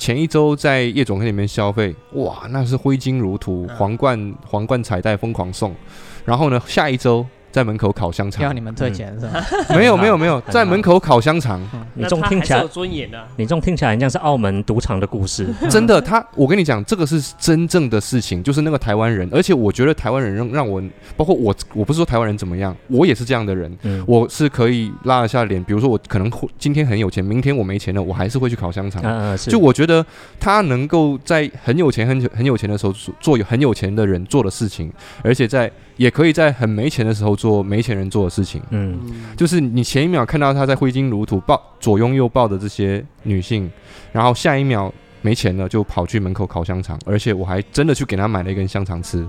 [0.00, 5.76] 前一周在夜总会里面消费，哇，那是挥金如土，嗯皇冠皇冠彩带疯狂送。
[6.24, 9.44] 然后呢，下一周在门口烤香肠要肠，你们退钱是吧？
[9.76, 11.60] 没有没有没有，在门口烤香肠，
[11.94, 15.46] 你那这种听起来他还是有，尊严的，你这种听起来很像是澳门赌场的故事。
[15.68, 20.82] 真的，他我跟你讲，这个是真正的事情，就是那个台湾人，而且我觉得台湾人让让我，
[21.16, 23.76] 包括我，我不是说台湾人怎么样，我也是这样的人。
[23.82, 29.02] 嗯，我是可以拉一下脸，比如说我可能会今天很有钱，明天我没钱了，我还是会去烤香肠。
[29.02, 30.04] 嗯嗯是，就我觉得
[30.38, 38.58] 他能够在很有钱、很有很有钱的时候做做有很有钱的人做的事情，而且在也可以在很没钱的时候做没钱人做的事情。
[38.70, 38.98] 嗯
[39.36, 43.70] 就是你前一秒看到他在挥金如土抱左拥右抱的这些女性，
[44.10, 49.28] 然后下一秒没钱了就跑去门口烤香肠，而且我还真的去给他买了一根香肠吃。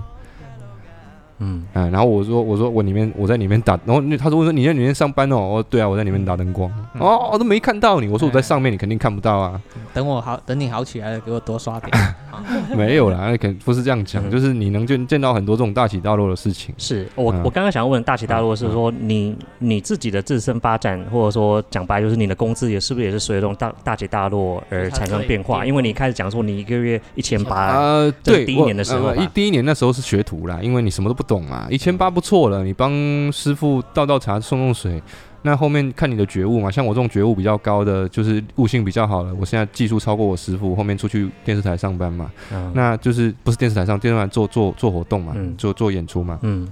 [1.42, 6.70] 嗯嗯，然后我说我说我里面我在里面打，然后那他说我说你在里面上班哦，我说对啊，我在里面打灯光。
[6.94, 9.60] 嗯哦，我都没看到你，我说我在上面，你肯定看不到啊。
[9.92, 11.90] 等我好，等你好起来了，给我多刷点。
[12.76, 16.74] 没有啦，那肯不是这样讲，嗯就是你能见见到很多这种大起大落的事情。
[16.78, 25.64] 是我嗯我刚刚想要问大起大落是说你你自己的自身发展，或者说讲白就是你的工资也是不是也是随着这种大大起大落而产生变化？
[25.66, 32.92] 因为你开始讲说你一个月一千八，呃，对，第一年的时候吧呃一第一年那时候是学徒啦，因为你什么都不懂嘛，一千八不错了，你帮
[33.32, 35.02] 师傅倒倒茶、送送水。
[35.44, 39.34] 那后面看你的觉悟嘛，像我这种觉悟比较高的，就是悟性比较好了。
[39.34, 46.38] 我现在技术超过我师傅，后面出去电视台上班嘛，嗯那就是不是电视台上，电视台做做做活动嘛，嗯做做演出嘛。
[46.42, 46.68] 嗯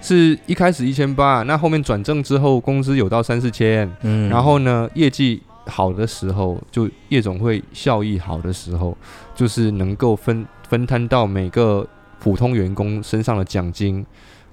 [0.00, 8.96] 是一开始一千八，那后面转正之后，工资有到三四千，嗯然后呢，业绩好的时候，就夜总会效益好的时候，
[9.34, 11.86] 就是能够分分摊到每个
[12.20, 14.04] 普通员工身上的奖金，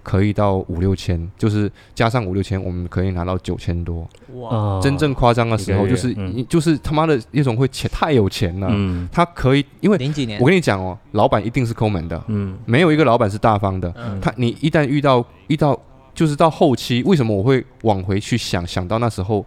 [0.03, 4.07] 可以到五六千，就是加上五六千，我们可以拿到九千多。
[4.35, 4.79] 哇，哦。
[4.83, 6.45] 真正夸张的时候，就是、嗯。
[6.47, 9.09] 就是他妈的夜总会钱太有钱了，嗯。
[9.11, 10.39] 他可以，因为零几年。
[10.39, 12.55] 我，跟你讲哦，老板一定是抠门的，嗯。
[12.65, 13.91] 没有一个老板是大方的。
[13.97, 14.19] 嗯。
[14.21, 15.75] 他你一旦遇到遇到
[16.13, 19.43] 就是到后期，为什么我会往回去想想到那时候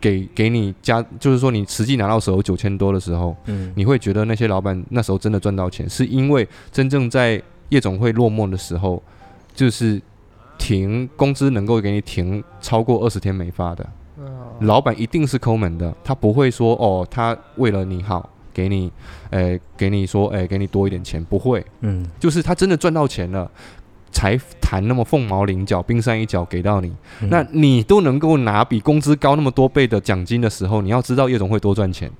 [0.00, 3.72] 给给你加，就是说你实际拿到手九千多的时候，嗯。
[3.76, 9.02] 你会觉得那些老板那时候真的赚到钱，是因为真正在夜总会落寞的时候，
[9.54, 10.00] 就是
[10.58, 13.86] 停工资能够给你停超过二十天没发的，
[14.60, 18.28] 老板一定是抠门的，他不会说哦，他为了你好。
[18.52, 18.90] 给你，
[19.30, 22.04] 呃，给你说，哎、给你多一点钱，不会，嗯。
[22.18, 23.48] 就是他真的赚到钱了，
[24.12, 26.88] 才谈那么凤毛麟角、冰山一角给到你。
[27.22, 32.10] 嗯那你都能够拿比工资高那么多倍的奖金的时候，你要知道夜总会多赚钱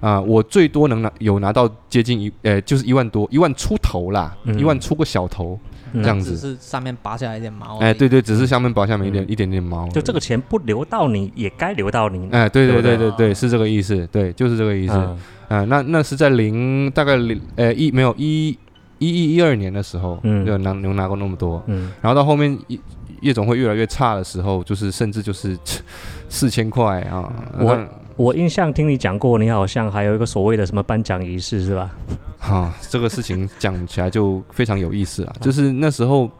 [0.00, 5.58] 啊、我最多能拿有拿到接近一，呃，就是一万多，一万出头啦，嗯一万出个小头。
[5.92, 7.76] 嗯这样子只是上面拔下来一点毛。
[7.80, 9.88] 哎、对，对，只是下面拔下面一点、嗯一点点毛。
[9.88, 12.28] 就这个钱不留到你，也该留到你。
[12.30, 14.94] 哎、对对对对对是这个意思，对，就是这个意思。
[14.94, 18.56] 嗯啊，那那是在零大概零呃一没有一
[19.00, 20.46] 一一一二年的时候，嗯。
[20.46, 21.90] 就拿能拿过那么多，嗯。
[22.00, 22.78] 然后到后面夜
[23.22, 25.58] 夜总会越来越差的时候，就是甚至就是
[26.30, 31.90] 四千块啊，我我印象听你讲过，你好像还有一个所谓的什么颁奖仪式是吧？
[32.38, 36.30] 哈、这个事情讲起来就非常有意思啊， 就是那时候，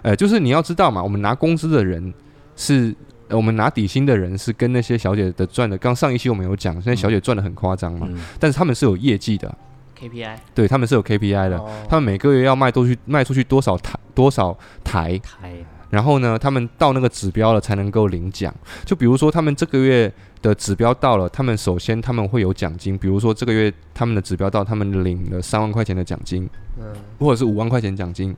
[0.00, 2.12] 呃，就是你要知道嘛，我们拿工资的人
[2.56, 2.94] 是
[3.28, 8.20] 呃我们拿底薪的人是跟那些小姐的赚的，刚上一期我们有讲，现在小姐赚的很夸张嘛，嗯。
[8.40, 9.54] 但是他们是有业绩的，
[10.02, 15.54] KPI 对他们是有 KPI 的，哦他们每个月要卖多去卖出去多少台多少台，台
[15.90, 18.52] 然后呢，他们到那个指标了才能够领奖。
[18.84, 28.34] 就比如说他们这个月的指标到了，他们首先他们会有奖金，比如说这个月他们的指标到，他们领了三万块钱的奖金，嗯或者是五万块钱奖金。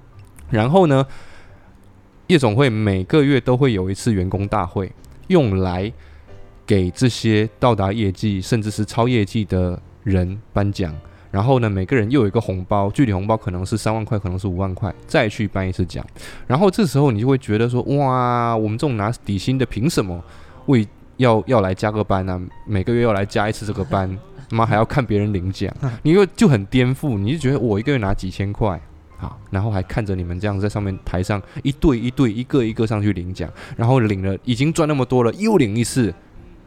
[0.51, 1.07] 然后呢，
[2.27, 4.93] 夜总会每个月都会有一次员工大会，
[5.29, 5.93] 用来
[6.67, 10.93] 给这些到达业绩甚至是超业绩的人颁奖。
[11.35, 16.07] 然后呢，每个人又有一个红包，具体红包可能是三万块，可能是五万块，再去颁一次奖。
[16.47, 20.23] 然后这时候你就会觉得说，哇，我们这种拿底薪的，凭什么
[20.67, 24.17] 为要要来加个班呢、每个月要来加一次这个班，
[24.49, 28.81] 他妈还要看别人领奖，你又就很颠覆，你就觉得我一个月拿几千块。
[29.17, 36.15] 好，然后还看着你们这样在上面台上一对一对一个一个上去领奖，然后领了已经赚那么多了，又领一次，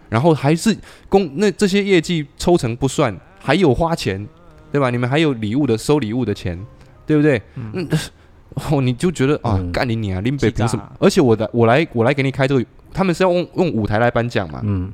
[0.10, 0.76] 然后还是
[1.08, 4.28] 公那这些业绩抽成不算，还有花钱，
[4.72, 4.90] 对吧？
[4.90, 6.58] 你们还有礼物的收礼物的钱，
[7.06, 7.42] 对不对？
[7.56, 7.88] 嗯，
[8.72, 10.92] 哦，你就觉得啊，嗯干你你啊，林北气炸凭什么？
[11.00, 14.62] 而且我的我来我来给你开这个，他们是要用用舞台来颁奖嘛？
[14.64, 14.92] 嗯，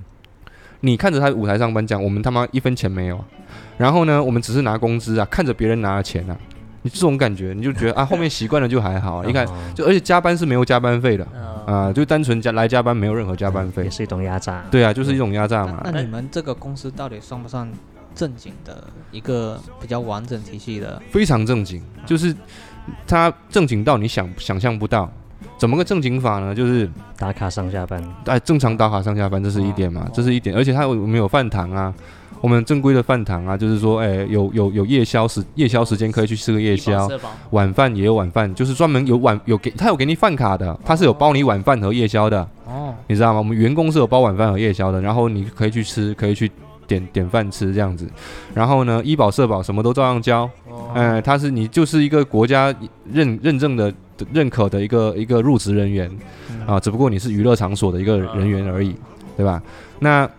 [0.81, 3.25] 你看着他舞台上颁奖，我们他妈一分钱没有啊。
[3.77, 6.37] 然后呢，我们只是拿工资啊，看着别人拿了钱啊，
[6.83, 9.23] 你这种感觉，你就觉得啊， 后面习惯了就还好啊。
[9.25, 11.25] 你看，哦就而且加班是没有加班费的
[11.65, 13.89] 嗯啊，就单纯加来加班没有任何加班费也。
[13.89, 14.61] 是一种压榨。
[14.69, 15.81] 对啊，就是一种压榨嘛。
[15.85, 17.67] 那那你们这个公司到底算不算
[18.15, 21.01] 正经的一个比较完整体系的？
[21.09, 22.35] 非常正经，就是
[23.07, 25.09] 它正经到你想想象不到。
[25.57, 26.53] 怎么个正经法呢？
[26.53, 30.53] 就是打卡上下班，哎，正常打卡上下班，这是一点嘛哦，这是一点。
[30.55, 31.93] 而且他有我们有饭堂啊，
[32.41, 37.07] 我们正规的饭堂啊，就是说，哎，有有有夜宵时夜宵时间可以去吃个夜宵，
[37.51, 43.39] 晚饭也有晚饭，就是专门有晚有给他有给你饭卡的，他是有包你晚饭和夜宵的，哦，你知道吗？
[43.39, 46.51] 我们员工是有包晚饭和夜宵的，然后你可以去吃，可以去
[46.93, 48.07] 点点饭吃这样子。
[48.53, 52.73] 然后呢，医保社保什么都照样交，哦呃，他是你就是一个国家
[53.11, 53.93] 认认证的
[54.31, 56.09] 认可的一个一个入职人员
[56.51, 58.95] 嗯啊，只不过你是娱乐场所的一个人员而已，
[59.35, 59.61] 对吧？
[59.99, 60.29] 那。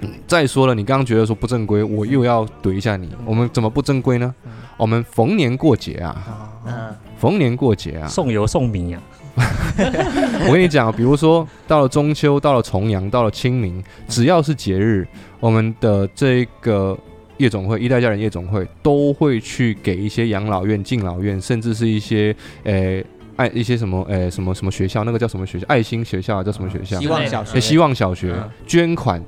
[0.00, 3.08] 嗯再说了，你刚刚觉得说不正规，我又要怼一下你。
[3.24, 4.34] 我们怎么不正规呢？
[4.44, 9.02] 嗯我们逢年过节啊，啊，嗯逢年过节啊，送油送米啊，
[10.46, 15.04] 我跟你讲，比如说到了中秋，到了重阳，到了清明，只要是节日，
[15.40, 16.96] 我们的这个
[17.38, 22.32] 夜总会、一代家人夜总会都会去给一些养老院、敬老院，甚至是一些
[22.62, 23.02] 呃
[23.34, 25.66] 爱一些什么呃什么什么学校，那个叫什么学校？
[25.66, 27.00] 爱心学校啊叫什么学校？
[27.00, 29.20] 希望小学呃，希望小学嗯捐款、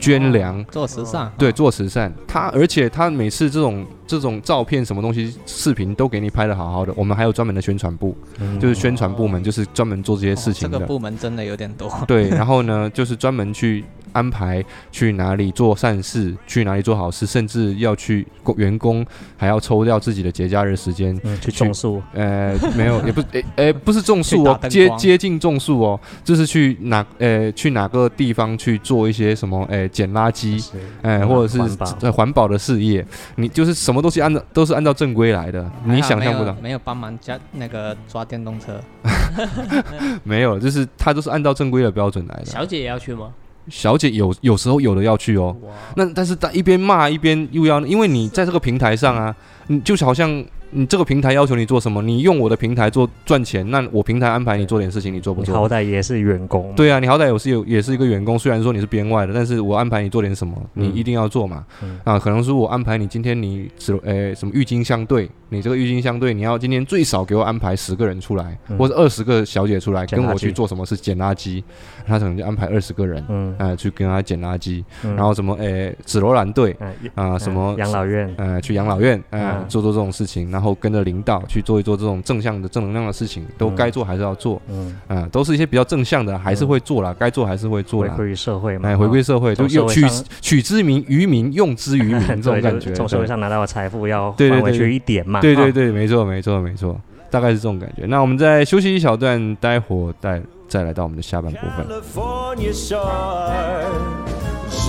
[0.00, 0.64] 捐粮。
[0.70, 6.92] 做慈善，对，做慈善，他而且他每次这种这种照片什么东西、视频都给你拍的好好的。
[6.96, 10.78] 我们还有专门的宣传部，嗯就是宣传部门，就是专门做这些哦事情的。
[10.78, 11.92] 这个部门真的有点多。
[12.08, 19.04] 对，然后呢，就是专门去安排去哪里做善事，去哪里做好事，甚至要去工员工
[19.36, 21.18] 还要抽掉自己的节假日时间。
[21.24, 33.04] 嗯去种树，呃，没有，也不， 诶、诶、不是种树哦，接接近种树哦，就是去哪，呃，去哪个地方去做一些什么，诶、捡垃圾，是哎、或者是环保呃环保的事业，
[33.36, 38.80] 你就是什么东西按照都是按照正规来的，你想象不到，没有帮忙加那个抓电动车，
[40.22, 42.44] 没有，就是他都是按照正规的标准来的。
[42.46, 43.32] 小姐也要去吗？
[43.68, 45.56] 小姐有有时候有的要去哦，
[45.96, 49.34] 那但是她一边骂一边又要，因为你在这个平台上啊，
[49.68, 55.54] 你就是好像你这个平台要求你做什么，你用我的平台做赚钱，那我平台安排你做点事情，你做不做？
[55.54, 60.94] 好歹也是员工，对啊，你好歹也是有也是一个员工，虽然说你是编外的，但是我安排你做点什么，你嗯。
[60.94, 61.64] 一定要做嘛。
[61.82, 61.98] 嗯。
[62.04, 68.76] 啊，可能是我安排你今天你只呃什么郁金香队，你这个郁金香队你要今天最少给我安排十个人出来，嗯。
[68.78, 71.62] 或者二十个小姐出来跟我去做什么事捡垃圾，
[72.06, 73.24] 他可能就安排二十个人。
[73.28, 75.16] 嗯，呃，去跟他捡垃圾，嗯。
[75.16, 79.64] 然后什么，诶，紫罗兰队嗯啊，什么嗯养老院，呃，去养老院，呃，嗯。
[79.68, 88.12] 做做这种事情，然后跟着领导去做一做这种正向的、正能量的事情，都嗯该做还是要做，嗯，啊，都是一些比较正向的，还是会做啦，该做还是会做啦。
[88.12, 90.04] 回归社会嘛，哎，回归社会，就用取
[90.40, 92.80] 取之民于民，用之于民 这种，感觉。
[92.80, 98.04] 就是从社会上拿到的财富要对对对换回去一点嘛，哈，对对对，没错没错没错，大概是这种感觉。
[98.06, 101.86] 那我们再休息一小段，待会再再来到我们的下半部分。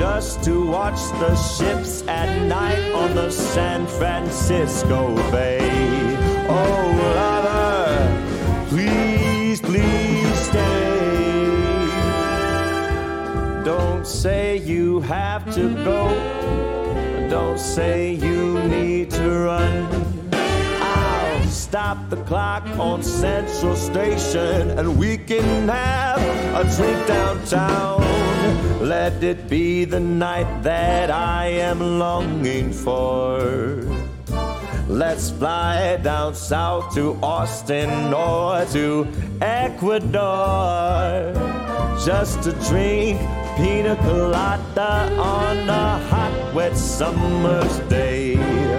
[0.01, 5.59] Just to watch the ships at night on the San Francisco Bay.
[6.49, 6.83] Oh,
[7.17, 11.85] lover, please, please stay.
[13.63, 16.09] Don't say you have to go.
[17.29, 20.10] Don't say you need to run.
[21.71, 26.19] Stop the clock on Central Station and we can have
[26.53, 28.01] a drink downtown.
[28.85, 33.39] Let it be the night that I am longing for.
[34.89, 39.07] Let's fly down south to Austin or to
[39.39, 40.11] Ecuador
[42.03, 43.17] just to drink
[43.55, 48.70] pina colada on a hot, wet summer's day.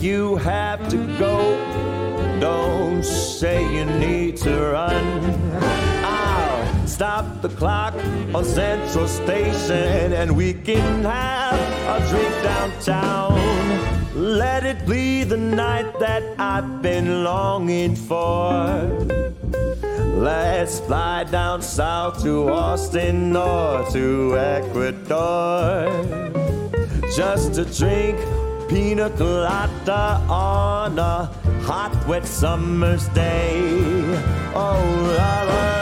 [0.00, 1.56] You have to go.
[2.38, 5.04] Don't say you need to run.
[6.04, 7.94] I'll stop the clock
[8.32, 13.40] on Central Station and we can have a drink downtown.
[14.14, 18.86] Let it be the night that I've been longing for.
[20.14, 25.90] Let's fly down south to Austin or to Ecuador
[27.16, 28.16] just to drink
[28.68, 31.30] pina colada on a
[31.62, 33.56] hot, wet summer's day.
[34.54, 34.80] Oh,
[35.16, 35.74] lover.
[35.74, 35.77] Oh,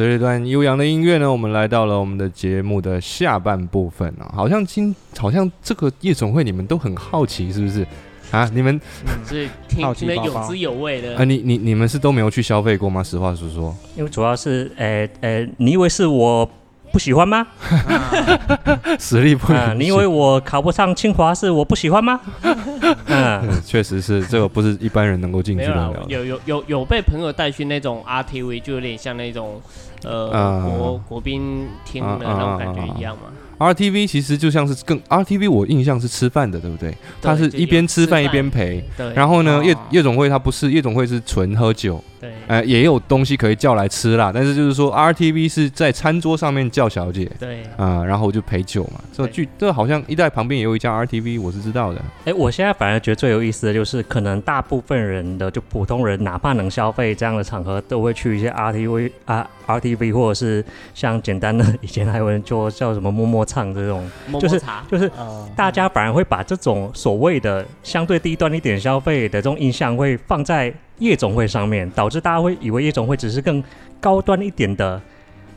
[0.00, 4.32] 随着一段悠扬的音乐呢，我们来到了我们的节目的下半部分啊。
[4.34, 7.86] 好像今好像这个夜总会你们都很好奇，是不是？
[8.30, 8.80] 啊，你们
[9.26, 11.24] 所以 听好奇听得有滋有味的啊，。
[11.24, 13.02] 你你你们是都没有去消费过吗？
[13.02, 16.50] 实话实说，因为主要是，呃呃，你以为是我
[16.90, 17.46] 不喜欢吗？
[18.98, 22.18] 实力不你以为我考不上清华是我不喜欢吗？
[22.40, 22.56] 嗯，
[23.44, 26.04] 嗯，确实是这个不是一般人能够进去的。
[26.08, 29.60] 有有有有被朋友带去那种 RTV，就有点像那种
[30.04, 33.24] 呃、啊国国宾厅的那种感觉一样嘛。
[33.58, 36.96] RTV 其实就像是更 RTV，我印象是吃饭的，对不对？
[37.20, 38.82] 它是一边吃饭一边陪。
[38.96, 44.30] 对，然后呢，哦夜夜总会它不是夜总会是纯喝酒，对，呃，也有东西可以叫来吃啦。
[44.32, 49.00] 但是就是说 RTV 是在餐桌上面叫小姐对，啊、然后就陪酒嘛。
[49.12, 52.02] 这剧这好像一代旁边也有一家 RTV，我是知道的。
[52.26, 60.64] 哎，我现在反而觉得最有意思的就是，可能大部分人的就普通人，哪怕能消费这样的场合，都会去一些 RTV 啊 RTV，或者是
[60.94, 64.08] 像简单的以前还有人做叫什么摸摸唱这种，
[64.38, 64.60] 就是
[64.90, 73.62] 就是呃，大家反而会把这种所谓的相对低端一点消费的这种印象会放在夜总会上面，导致大家会以为夜总会只是更
[74.00, 75.00] 高端一点的，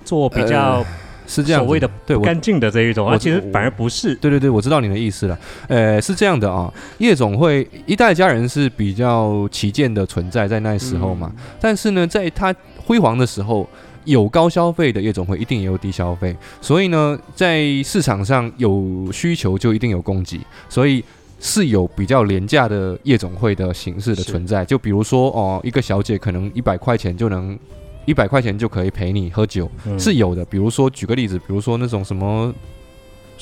[0.03, 0.83] 做比较
[1.25, 4.13] 是这样，所谓的对我干净的这一种，而啊，其实反而不是。
[4.15, 5.39] 对对对，我知道你的意思了。
[5.67, 11.31] 呃，是这样的啊，夜总会一代家人是比较旗舰的存在，在那时候嘛。
[11.35, 12.53] 嗯但是呢，在它
[12.85, 13.65] 辉煌的时候，
[14.03, 16.35] 有高消费的夜总会，一定也有低消费。
[16.59, 20.41] 所以呢，在市场上有需求，就一定有供给。
[20.67, 21.01] 所以
[21.43, 24.65] 是有比较廉价的夜总会的形式的存在。
[24.65, 27.59] 就比如说哦，一个小姐可能一百块钱就能。
[28.05, 30.43] 一百块钱就可以陪你喝酒，嗯是有的。
[30.43, 32.53] 比如说，举个例子，比如说那种什么，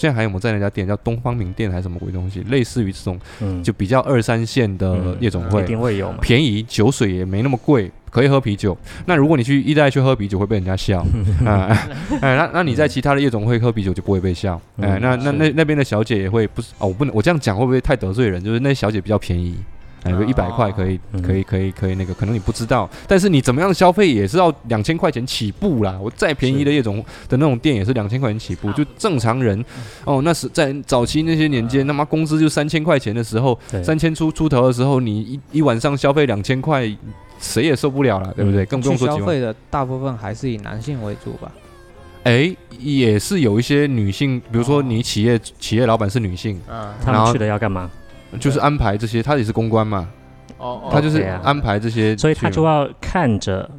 [0.02, 6.18] 现在还有没有在那家店叫东方名店还是什么鬼东西，类似于这种嗯就比较二三线的嗯夜总会一，定会有嘛。
[6.22, 8.76] 便宜，酒水也没那么贵，可以喝啤酒。
[9.06, 11.06] 那如果你去一代去喝啤酒，会被人家笑
[11.45, 11.68] 啊，
[12.20, 18.43] 哎，那那你在其他的夜总会喝啤酒就不会被笑，哎，嗯那那那那边的小姐也会不是哦，我不能我这样讲会不会太得罪人？
[18.43, 19.56] 就是那小姐比较便宜。
[20.04, 25.97] 哎，一百块可以，嗯可以，可以，可以，那个可能你不知道，但是你怎么样消费也是要两千块钱起步啦。
[26.02, 26.97] 我再便宜的夜总
[27.30, 29.64] 的那种店也是两千块钱起步，就正常人
[30.06, 36.89] 哦，那是在早期那些年间，他妈工资就三千块钱的时候，三千出出头的时候，你一一晚上消费两千块，
[37.39, 38.64] 谁也受不了了，对不对？
[38.64, 39.18] 嗯更不用说消。
[39.26, 41.52] 费的大部分还是以男性为主吧。
[42.24, 47.89] 哎，也是有一些女性，比如说你企业企业老板是女性，嗯，他们去的要干嘛？
[48.39, 50.07] 就是安排这些，他也是公关嘛，
[50.57, 53.69] 哦，哦她就是安排这些，所以他就要看着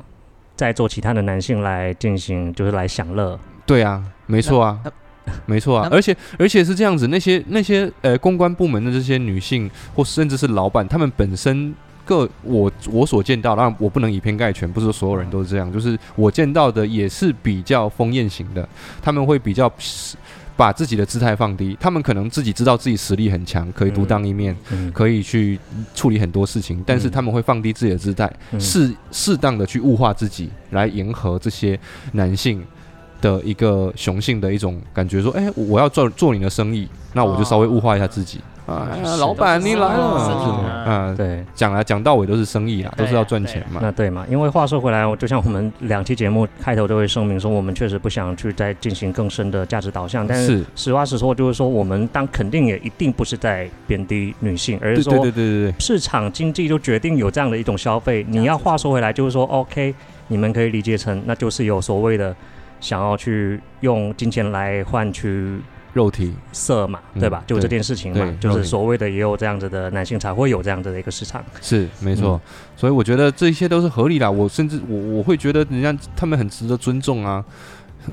[0.57, 3.39] 在做其他的男性来进行，就是来享乐。
[3.65, 4.79] 对啊，没错啊。
[5.47, 11.73] 没错啊，而且而且是这样子，那些那些呃公关部门的这些女性，或甚至是老板，他们本身
[12.05, 18.69] 各我我所见到，当然我不能以偏概全，不是说所有人都是这样，就是我见到的也是比较风艳型的，
[19.01, 19.73] 他们会比较
[20.63, 25.59] 把自己的姿态放低，他们可能自己知道自己实力很强，可以独当一面，嗯，可以去
[25.93, 27.11] 处理很多事情，但是嗯。
[27.11, 28.61] 他们会放低自己的姿态，嗯。
[28.61, 31.77] 适适当的去物化自己，来迎合这些
[32.13, 32.65] 男性
[33.21, 38.39] 的一个雄性的一种感觉，说，哎、我要做做你的生意，那我就稍微物化一下自己。
[38.67, 41.45] 啊，哎呀老板你来了，啊啊，对。
[41.55, 43.81] 讲来讲到尾都是生意啊，都是要赚钱嘛。
[43.83, 44.25] 那对嘛？
[44.31, 58.25] 因为话说回来，就像我们两期节目开头都会声明说，我们确实不想去再进行更深的价值导向，但是是，实话实说，就是说我们当肯定也一定不是在贬低女性，而是说对对对对，市场经济就决定有这样的一种消费。
[58.29, 59.95] 你要话说回来，就是说，OK，
[60.29, 62.35] 你们可以理解成那就是有所谓的
[62.81, 65.59] 想要去用金钱来换取
[65.93, 67.43] 肉体，色嘛，嗯对吧？
[67.47, 71.45] 就对这件事情嘛就是所谓的也有这样子的男性才会有这样子的一个市场。
[71.61, 72.41] 是没错。
[72.45, 74.31] 嗯所以我觉得这一切都是合理的。
[74.31, 77.45] 我甚至我我会觉得人家他们很值得尊重啊。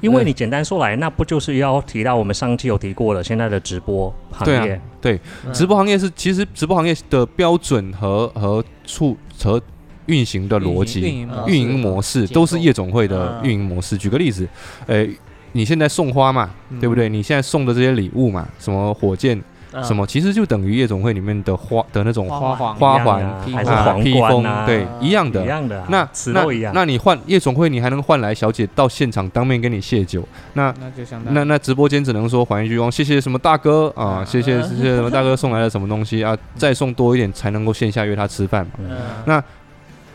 [0.02, 9.60] 因为你简单说来，那不就是要提到我们上期有提过了，现在的直播行对啊业，对，嗯直播行业是其实直播行业的标准和和处和
[10.06, 13.98] 运行的逻辑、运营模式运营模式都是夜总会的嗯运营模式。
[13.98, 14.48] 举个例子，
[14.86, 15.08] 呃，
[15.54, 17.10] 你现在送花嘛，嗯对不对？
[17.10, 19.42] 你现在送的这些礼物嘛，什么火箭
[19.72, 25.48] 嗯什么，其实就等于夜总会里面的花的那种花环花环啊披啊还是皇披风对，一样的一。
[25.48, 26.72] 样的啊，那那一样。
[26.74, 30.74] 那你换夜总会，你还能换来小姐到现场当面跟你谢酒，那
[31.26, 38.72] 那那那直播间只能说还一句哦，谢谢什么大哥啊，嗯谢谢谢谢什么大哥送来了什么东西啊， 再送多一点才能够线下约他吃饭嘛。
[39.26, 39.44] 那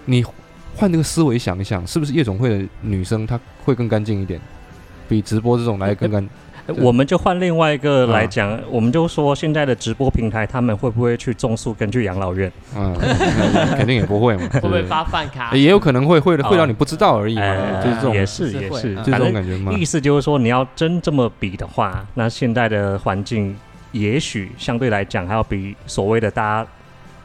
[0.06, 0.24] 你
[0.74, 4.40] 换这个思维想一想，是不是夜总会的女生她会更干净一点，
[5.08, 6.28] 比直播这种来更更？
[6.78, 12.50] 我们就换另外一个来啊讲，我们就说现在的直播平台，他们会不会去种树跟去养老院？
[12.74, 12.94] 嗯，
[13.76, 15.54] 肯定也不会嘛， 会不会发饭卡？
[15.54, 19.72] 也有可能会会会哦让你不知道而已嘛，哎就是这种也就是也是，嗯这种感觉嘛。
[19.72, 23.54] 意思就是说，你要真这么比的话，那现在的环境
[23.92, 26.66] 也许相对来讲还要比所谓的大家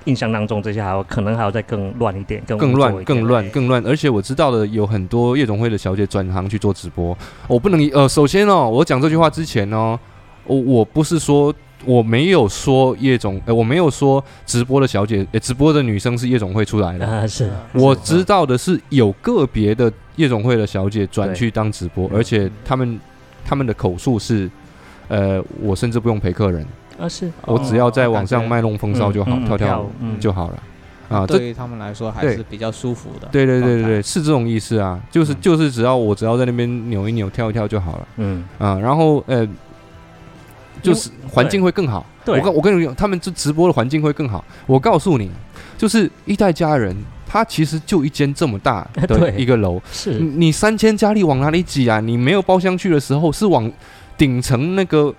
[0.10, 7.16] 印象当中这些还要可能还要再更乱一点，更更乱、更乱、更乱，而且我知道的有很多夜总会的小姐转行去做直播。
[7.48, 9.98] 我不能呃，首先哦，我讲这句话之前哦，
[10.46, 11.54] 我我不是说
[11.86, 17.06] 我没有说夜总，呃，我没有说直播的小姐，呃，直播的女生是夜总会出来的。
[17.06, 22.18] 啊，是我知道的是有个别的夜总会的小姐转去当直播，嗯。
[22.18, 23.00] 而且他们
[23.46, 24.50] 他们的口述是，
[25.08, 26.66] 呃，我甚至不用陪客人，
[27.00, 30.64] 啊是，我只要在网上卖弄风骚就好，跳跳跳舞嗯就好了。
[31.10, 33.28] 啊，这对于他们来说还是比较舒服的。
[33.32, 39.48] 对对对对对，是这种意思啊，就是嗯就是只要我只要在那边扭一扭、跳一跳就好了嗯，啊，然后呃，
[40.84, 42.06] 就是环境会更好。
[42.24, 44.46] 对我跟我跟你讲，他们这直播的环境会更好。
[44.68, 45.32] 我告诉你，
[45.80, 46.96] 就是一代家人，
[47.26, 52.00] 他其实就一间这么大 的一个楼，是你你三千家里往哪里挤啊？
[52.00, 53.72] 你没有包厢去的时候，是往
[54.16, 55.12] 顶层那个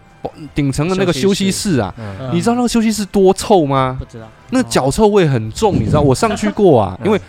[0.54, 1.94] 顶层的那个休休息息室啊。
[2.32, 3.96] 你知道那个休息室多臭吗？
[3.98, 6.00] 不知道，那脚臭味很重，你知道？
[6.00, 7.20] 我上去过啊，嗯因为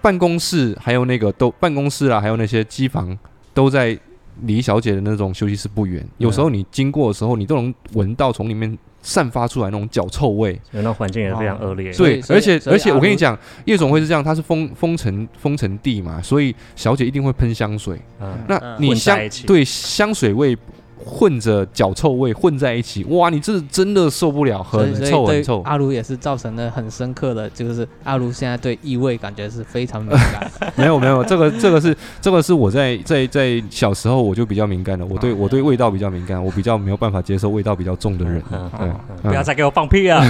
[0.00, 3.16] 办公室还有那个都办公室啊，还有那些机房
[3.52, 3.98] 都在
[4.42, 6.06] 离小姐的那种休息室不远。
[6.18, 10.60] 有时候你经过的时候，你都能闻到从里面散发出来那种脚臭味。
[10.72, 11.92] 那环境也是非常恶劣。
[11.92, 17.98] 对，而且而且我跟你讲，夜总会是这样，它是封封城封城地嘛，所以小姐一定会喷香水。
[18.20, 20.56] 嗯，那你香对香水味
[21.04, 25.62] 混着脚臭味混在一起，哇，你这真的受不了，很臭很臭。
[25.62, 30.50] 阿卢也是造成了很深刻的，就是阿卢现在对异味感觉是非常敏感。
[30.76, 38.42] 没有没有，这个这个是这个是我在在在小时候我就比较敏感的，我对我对味道比较敏感，我比较没有办法接受味道比较重的人。
[38.52, 40.22] 嗯对嗯，不要再给我放屁啊！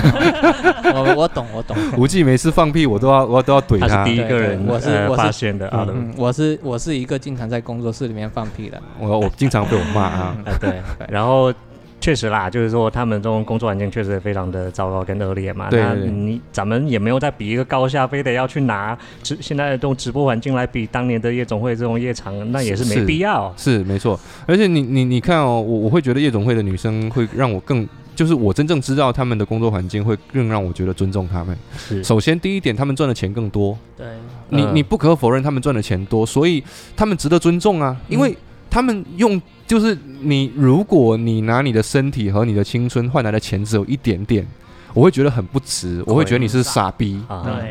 [0.94, 1.76] 我我懂我懂。
[1.96, 8.80] 无忌每次放屁我都要我都要怼他他是第，一个人，我是呃我是发现的啊，嗯，我是我是一个经常在工作室里面放屁的。
[8.98, 10.36] 我我经常被我骂啊。
[10.54, 11.52] 啊， 对，然后
[12.00, 15.68] 确实啦，就是说他们这种工作环境确实非常的糟糕跟恶劣嘛。
[15.70, 23.52] 那对对对你咱们也没有在比一个高下，非得要去拿直现在的这种直播环境来比当年的夜总会这种夜场，那也是没必要。
[23.56, 31.56] 是没错，而且你你你看哦，我我会觉得夜总会的女生会让我更，就是我真正知道他们的工作环境会更让我觉得尊重他们。
[31.78, 34.06] 是，首先第一点，他们赚的钱更多，对，
[34.50, 36.62] 嗯你你不可否认他们赚的钱多，所以
[36.94, 38.36] 他们值得尊重啊，因为
[38.74, 44.44] 他们用就是你，如果你拿你的身体和你的青春换来的钱只有一点点，
[44.92, 47.22] 我会觉得很不值，我会觉得你是傻逼。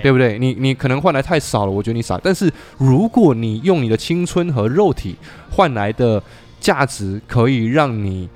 [0.01, 0.39] 对不对？
[0.39, 2.18] 你你可能换来太少了，我觉得你傻。
[2.24, 5.18] 但是如果你用你的青春和肉体
[5.51, 6.24] 换来的
[6.62, 8.30] 价值，可以让你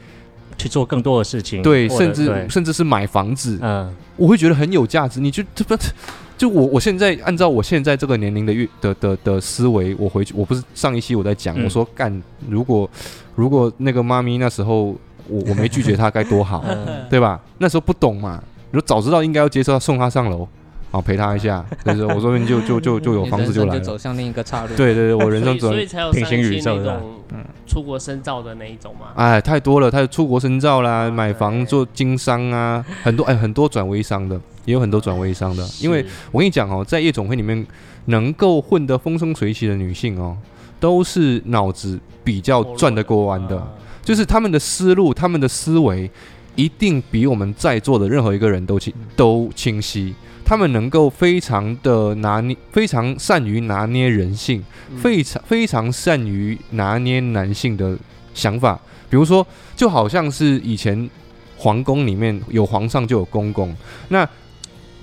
[0.57, 5.22] 去做更多的事情，对，甚至甚至是买房子，嗯我会觉得很有价值。
[5.22, 5.74] 你就这不
[6.38, 11.63] 就我我现在按照我现在这个年龄的越的的的思维，我回去我不是上一期我在讲，嗯。
[11.63, 12.89] 我说干，如果
[13.35, 14.95] 如果那个妈咪那时候
[15.27, 17.07] 我我没拒绝她该多好， 嗯。
[17.09, 17.41] 对吧？
[17.57, 20.47] 那时候不懂嘛，如果早知道应该要接受她送她上楼，
[20.89, 23.97] 好陪她一下， 就是我说不定就就就就有房子就来了就走。
[23.97, 24.75] 向另一个岔路。
[24.75, 29.07] 对对对，我人生走所以所以才有平行宇宙的那种嗯出国深造的那一种嘛。
[29.15, 35.67] 哎，太多了，他出国深造啦，买房做经商啊，很多哎，很多转微商的，也有很多转微商的。
[35.81, 37.65] 因为我跟你讲哦，在夜总会里面
[38.05, 40.38] 能够混得风生水起的女性哦，
[40.79, 43.67] 都是脑子比较转得过弯的，啊
[44.01, 46.09] 就是他们的思路、他们的思维
[46.55, 50.15] 一定比我们在座的任何一个人都清都清晰。
[50.47, 57.97] 他们能够非常的拿捏，非常善于拿捏人性，嗯非常非常善于拿捏男性的
[58.33, 58.79] 想法，
[59.09, 59.45] 比如说，
[59.75, 61.09] 就好像是以前
[61.57, 63.75] 皇宫里面有皇上就有公公，
[64.07, 64.25] 那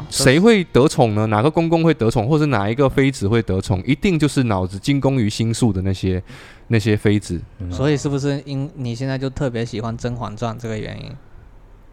[0.09, 1.26] 谁会得宠呢？
[1.26, 3.82] 哪个公公会得宠，或是哪一个妃子会得宠？
[3.86, 6.22] 一定就是脑子精工于心术的那些
[6.68, 11.12] 那些妃子，嗯所以是不是因你现在就特别喜欢《甄嬛传》这个原因？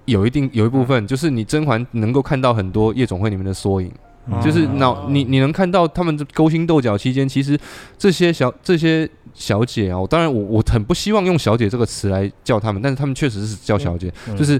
[0.05, 3.91] 有一定有一部分就是你甄嬛能够看到很多夜总会里面的缩影。
[4.27, 4.41] 嗯。
[4.41, 7.57] 就是脑你你能看到他们这勾心斗角期间，其实
[7.97, 14.37] 这些小这些小姐啊，我当然我我很不希望用小姐这个词来叫他们，但是他们确实是叫小姐，嗯。
[14.37, 14.59] 就是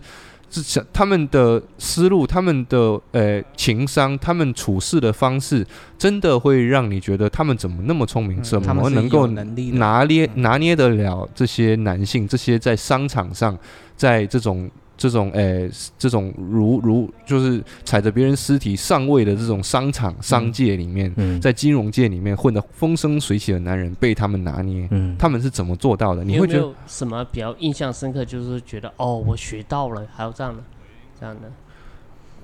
[0.49, 5.65] 这小他们的思路、他们的呃情商、他们处事的方式，
[5.97, 8.43] 真的会让你觉得他们怎么那么聪明，嗯。
[8.43, 9.43] 怎他们是么能够拿
[10.03, 10.41] 捏嗯。
[10.41, 13.57] 拿捏得了这些男性，这些在商场上，
[13.95, 14.69] 在这种
[15.01, 26.23] 这种诶、这种如如就是踩着别人尸体上位的这种商场商界里面，嗯在金融界里面混得风生水起的男人被他们拿捏，嗯他们是怎么做到的？
[26.23, 28.23] 你会觉得什么比较印象深刻？
[28.23, 30.61] 就是觉得哦，我学到了，还有这样的，
[31.19, 31.51] 这样的。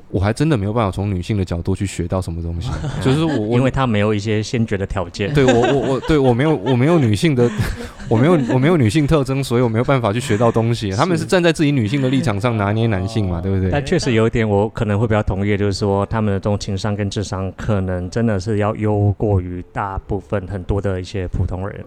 [0.10, 2.72] 我还真的没有办法从女性的角度去学到什么东西，
[3.04, 7.50] 就是我我因为他没有一些先决的条件，对我我我对我没有我没有女性的，
[8.08, 10.92] 我没有我没有女性特征，所以我没有办法去学到东西。
[10.92, 13.70] 他们是站在自己女性的立场上拿捏男性嘛，对不对？
[13.70, 21.84] 但确实有一点我可能会比较同意，就是说他们的这种情商跟智商，可能真的是要优过于大部分很多的一些普通人，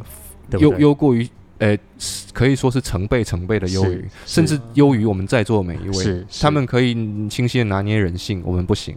[0.50, 0.78] 对优？
[0.78, 1.26] 优过于
[1.60, 1.78] 呃，
[2.32, 6.26] 可以说是成倍成倍的优于，甚至优于我们在座的每一位。
[6.40, 6.94] 他们可以
[7.28, 8.96] 清晰的拿捏人性，我们不行。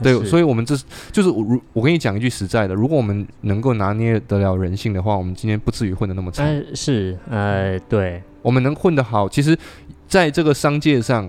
[0.00, 0.76] 对，所以我们这
[1.10, 6.46] 就是我如我跟你讲一句实在的，如果我们能够拿捏得了人性的话，我们今天不至于混得那么惨。
[6.46, 9.58] 呃是呃对，我们能混得好，其实
[10.06, 11.28] 在这个商界上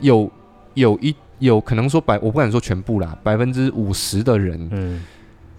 [0.00, 0.30] 有
[0.74, 5.02] 有一有可能说百，我不敢说全部啦，百分之五十的人嗯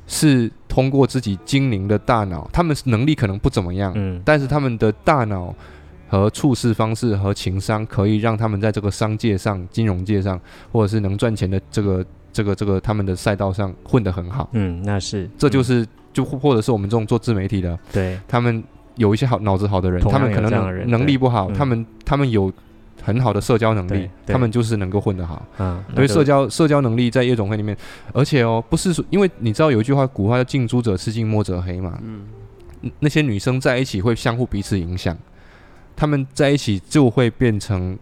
[0.07, 4.21] 是通过自己精灵的大脑，他们能力可能不怎么样，嗯。
[4.25, 5.53] 但是他们的大脑
[6.07, 10.39] 和处事方式和情商，可以让他们在这个商界上、金融界上，
[10.71, 14.49] 或者是能赚钱的这个这个这个他们的赛道上混得很好。
[14.53, 18.17] 嗯那是，嗯这就是就或者是我们这种做自媒体的，对。
[18.27, 18.63] 他们
[18.95, 22.51] 有一些好脑子好的人，他们可能能能力不好，对他们他们有
[23.01, 25.45] 很好的社交能力他们就是能够混得好。
[25.59, 27.75] 嗯所以社交社交能力在夜总会里面，
[28.13, 32.21] 而且哦，不是说，因为你知道有一句话，古话叫“近朱者赤，近墨者黑”嘛，嗯，
[32.81, 35.17] 嗯那些女生在一起会相互彼此影响，
[35.95, 37.97] 她们在一起就会变成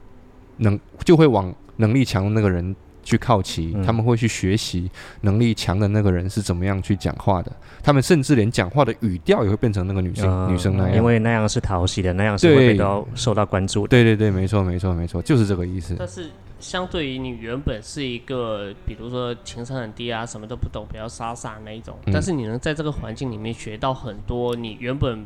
[0.57, 2.75] 能就会往能力强的那个人
[3.05, 4.91] 去靠齐，嗯他们会去学习
[5.21, 7.49] 能力强的那个人是怎么样去讲话的，
[7.81, 13.87] 他们甚至连讲话的语调也会变成那个女生、嗯女生那样，因为那样是讨喜的，那样是会对被到受到关注的。
[13.87, 15.95] 对对对，没错没错没错，就是这个意思。
[15.97, 16.29] 但是
[16.59, 25.25] 相对于你原本是一个，比如说情商很低啊，什么都不懂，比较傻傻那一种，嗯但是你能在这个环境里面学到很多你原本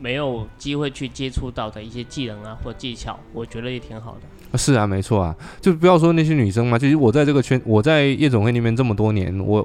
[0.00, 4.58] 没有机会去接触到的一些技能啊或技巧，我觉得也挺好的。
[4.58, 9.64] 是啊，没错啊，就不要说那些女生嘛，其实我在这个圈，我在夜总会里面这么多年，我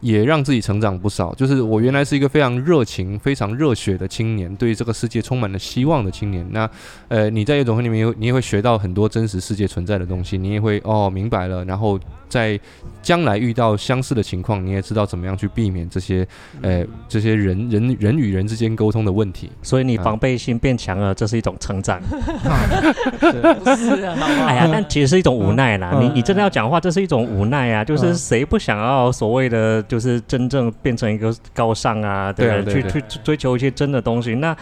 [0.00, 1.34] 也让自己成长不少。
[1.34, 6.46] 就是我原来是一个非常热情、非常热血的青年，对这个世界充满了希望的青年。
[6.52, 6.70] 那
[7.08, 11.98] 呃，你在夜总会里面，你也会学到很多真实世界存在的东西，你也会哦明白了，然后
[12.32, 12.58] 在
[13.02, 16.26] 将来遇到相似的情况，你也知道怎么样去避免这些
[16.62, 19.50] 呃这些人人人与人之间沟通的问题。
[19.60, 22.00] 所以你啊防备心变强了，这是一种成长。
[22.00, 24.16] 不 是啊，
[24.46, 25.90] 哎呀，但其实是一种无奈啦。
[25.92, 27.84] 嗯你你真的要讲话，这是一种无奈啊。
[27.84, 32.74] 就是嗯谁不想要所谓的，就是真正变成一个高尚啊，对不对？
[32.74, 34.34] 对啊对去去追求一些真的东西。
[34.36, 34.56] 那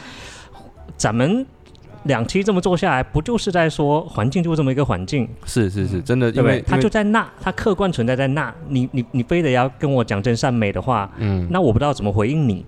[0.96, 1.46] 咱们
[2.04, 6.56] 两期这么做下来，不就是在说环境就这么一个环境，是是是，真的，对不对？
[6.56, 6.64] 因为？
[6.66, 12.64] 它就在那，它客观存在在那，你你你非得要跟我讲真善美的话，嗯，那我不知道怎么回应你，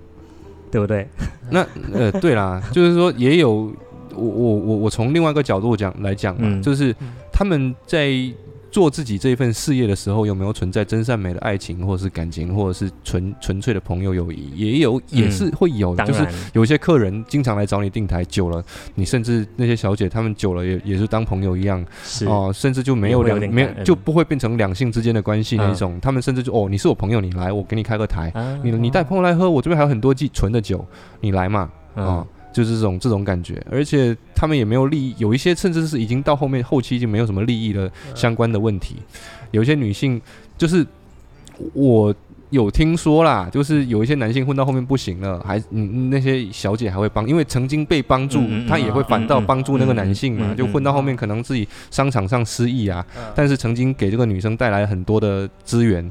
[0.70, 1.08] 对不对？
[1.50, 3.72] 那呃，对啦， 就是说也有
[4.14, 6.62] 我我我我从另外一个角度讲来讲嘛，嗯。
[6.62, 6.94] 就是
[7.32, 8.10] 他们在
[8.72, 15.94] 做自己这一份事业的时候，有没有存在真善美的爱情，或者是感情，或者是纯纯粹的朋友友谊，也有也是会有。
[15.94, 18.64] 的，就是，有些客人经常来找你订台，久了，
[18.94, 22.26] 你甚至那些小姐她们久了也也是当朋友一样是。
[22.26, 28.58] 哦、甚至就没有两没有就不会变成两性之间的关系那种，他们甚至就哦你是我朋友，你来我给你开个台，啊。
[28.64, 30.82] 你你带朋友来喝，我这边还有很多季纯的酒，
[31.20, 32.06] 你来嘛，嗯。
[32.06, 38.96] 哦，就是这种这种感觉，而且他们也没有利益，有一些甚至是已经到后面后期已经没有什么利益的相关的问题，
[39.50, 40.20] 有一些女性
[40.59, 40.86] 就是
[41.72, 42.14] 我
[42.50, 48.68] 有听说啦，就是有一些男性混到后面不行了，还嗯那些小姐还会帮，因为曾经被帮助，嗯嗯嗯。
[48.68, 56.11] 她也会反倒帮助那个男性嘛，就混到后面可能自己商场上失意啊，但是曾经给这个女生带来很多的资源，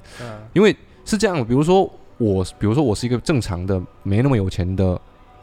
[0.54, 0.76] 因为
[1.06, 1.84] 是这样，比如说
[2.18, 5.00] 我，比如说我是一个正常的没那么有钱的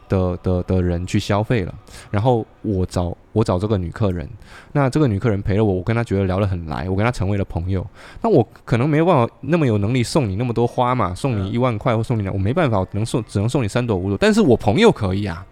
[0.09, 1.73] 的的的人去消费了，
[2.11, 4.27] 然后我找我找这个女客人，
[4.73, 7.85] 那这个女客人陪了我，我跟她觉得聊得很来，我跟她成为了朋友，
[8.21, 15.45] 那我可能没有办法那么有能力送你那么多花嘛，送你一万块或送你两，我没办法，我能送只能送你三朵五朵，但是我朋友可以啊，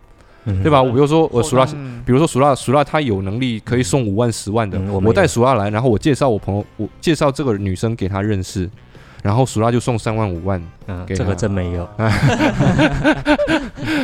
[0.46, 0.82] 嗯对吧？
[0.82, 1.66] 我比如说我熟拉。
[1.74, 8.70] 嗯比如说熟辣，熟辣他有能力可以送五万、十万的，嗯我我带熟辣来，然后我介绍我朋友，我介绍这个女生给他认识，
[9.24, 11.88] 然后熟辣就送三万、五万，嗯，给这个真没有，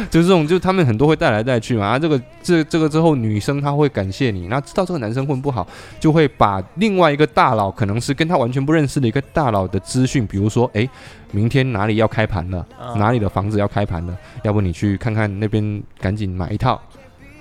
[0.09, 1.87] 就是这种，就他们很多会带来带去嘛。
[1.87, 5.65] 啊，这个这这个之后，女生她会感谢你，那知道这个男生混不好，
[5.99, 10.89] 就会把另外一个大佬，可能是跟他完全不认识的一个大佬的资讯，比如说，诶，
[11.31, 16.81] 明天哪里要开盘了，啊哪里的房子要开盘了，要不你去看看那边，赶紧买一套，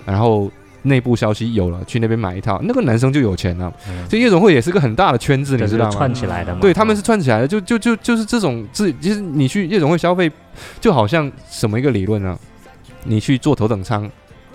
[0.04, 0.50] 然后。
[0.82, 3.72] 内部消息有了，去那边买一套，那个男生就有钱了。
[3.88, 5.90] 嗯这夜总会也是个很大的圈子，你知道吗？
[5.90, 10.30] 串起来的嘛，对，他们是串起来的，就就就就是这种自，其实你去夜总会消费，
[10.80, 12.38] 就好像什么一个理论呢？
[13.04, 14.10] 你去坐头等舱，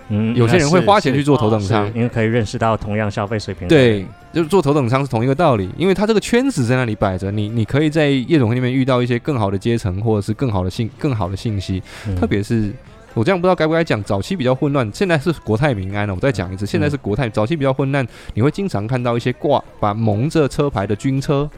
[0.08, 12.72] 嗯，有些人会花钱去坐头等舱，因为可以认识到同样消费水平的对，，就是坐头等舱是同一个道理，因为他这个圈子在那里摆着，你你可以在夜总会那边遇到一些更好的阶层，或者是更好的信更好的信息，嗯特别是。
[13.18, 16.14] 我这样不知道该不该讲，早期比较混乱，现在是国泰民安了。
[16.14, 21.50] 我再讲一次，现在是国泰，早期比较混乱，你会经常看到一些挂把蒙着车牌的军车，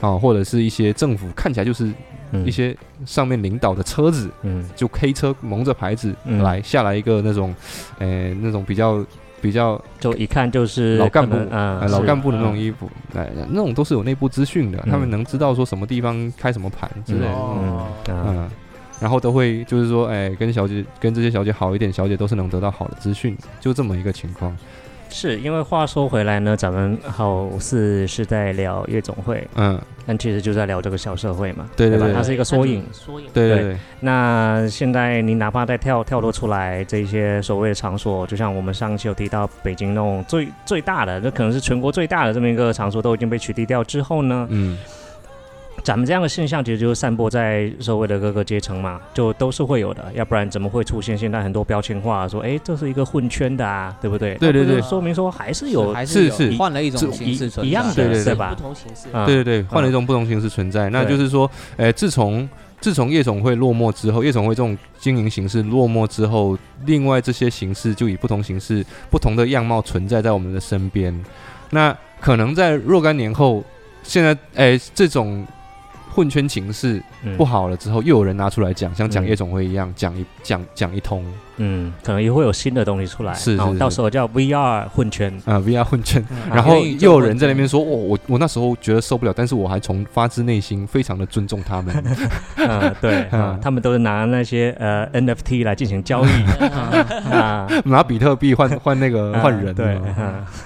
[0.00, 1.92] 啊，或者是一些政府看起来就是
[2.30, 4.64] 嗯一些上面领导的车子，嗯。
[4.76, 6.40] 就黑车蒙着牌子嗯。
[6.44, 7.52] 来下来一个那种，
[7.98, 9.04] 呃，那种比较
[9.40, 14.92] 比较就一看就是老干部嗯，老干部的那种衣服，哎，那种都是有内部资讯的，嗯。
[14.92, 17.34] 他们能知道说什么地方开什么盘之类的，
[18.06, 18.48] 嗯，
[19.00, 24.56] 然后都会就是说，哎，跟小姐跟这些小姐好一点，小姐都是能得到好的资讯，就这么一个情况。
[25.12, 29.76] 是因为话说回来呢，咱们好似是在聊夜总会，嗯，
[30.06, 32.84] 但其实就在聊这个小社会嘛，对对对吧它是一个缩影。
[32.92, 33.26] 缩影。
[33.34, 44.78] 对对对对，那现在你哪怕再跳跳脱出来这些所谓的场所，就像我们上期有提到北京那种最最大的，那可能是全国最大的这么一个场所都已经被取缔掉之后呢，嗯，
[45.82, 54.34] 咱们这样的现象其实就是散播在社会的各个阶层嘛，就都是会有的，要不然怎么会出现现在很多标签化，说哎这是一个混圈的啊，对不对？
[54.36, 59.08] 对对对说明说还是有还是是换了一种形式存在一样的对对对吧不同形式。
[59.12, 60.90] 啊对对对，换了一种不同形式存在。
[60.90, 62.48] 那就是说，呃，自从
[62.80, 66.56] 自从夜总会落寞之后，夜总会这种经营形式落寞之后，
[66.86, 71.14] 另外这些形式就以不同形式、不同的样貌存在在我们的身边。
[71.70, 73.62] 那可能在若干年后，
[74.02, 75.46] 现在哎这种
[76.20, 77.34] 混圈情势嗯。
[77.38, 79.28] 不好了之后，又有人拿出来讲，像讲嗯。
[79.28, 81.24] 夜总会一样，讲一讲讲一通
[81.62, 83.72] 嗯，可能也会有新的东西出来，然后是是。
[83.74, 86.24] 是到时候叫 VR 混圈，啊、VR 混圈。
[86.30, 86.36] 嗯。
[86.50, 91.94] 然后又有人在那边说，哦，我我那时候觉得受不了，但是我还从发自内心非常的尊重他们。
[92.56, 93.26] 嗯， 对，
[93.60, 96.28] 他们都是拿那些呃 NFT 来进行交易。
[97.30, 100.00] 啊，拿比特币换换那个换人，对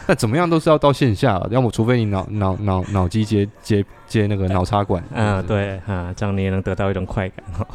[0.06, 5.02] 那怎么样都是要到线下，要么除非你脑脑脑脑机接接接那个脑插管。
[5.12, 7.66] 嗯，对啊，这样你也能得到一种快感哈。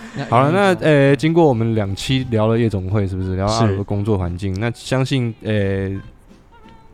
[0.30, 4.54] 好了，那呃，经过我们两期聊了夜总会，是不是聊阿鲁的工作环境？
[4.58, 5.90] 那相信呃，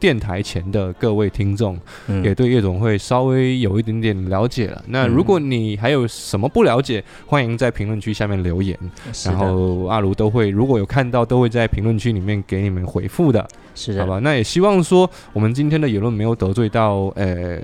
[0.01, 1.77] 电台前的各位听众
[2.07, 4.83] 嗯也对夜总会稍微有一点点了解了。
[4.89, 8.79] 那嗯如果你还有什么不了解，欢迎在评论区下面留言，
[9.25, 13.47] 然，后阿卢都会如果有看到，都会在评论区里面给你们回复的。
[13.79, 14.19] 是的，好吧？
[14.19, 17.59] 那也希望说我们今天的言论没有得罪到，呃，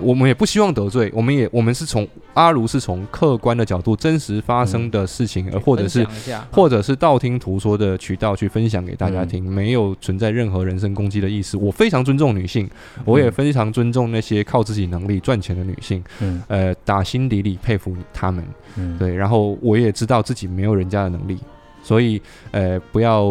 [0.00, 6.06] 我们也不希望得罪，我们也我们是从阿如是从客观的角度、真实发生的事情，而或者是
[6.50, 11.56] 或者是道听途说的渠道去分享给大家嗯听，没有存在任何人身攻击的意思。
[11.56, 12.68] 我非常尊重女性，
[13.04, 18.44] 我也非常尊重那些靠自己能力赚钱的女性，嗯呃，打心底里佩服她们。
[18.76, 21.38] 嗯，对，然后我也知道自己没有人家的能力，
[21.82, 22.20] 所以
[22.52, 23.24] 呃，不要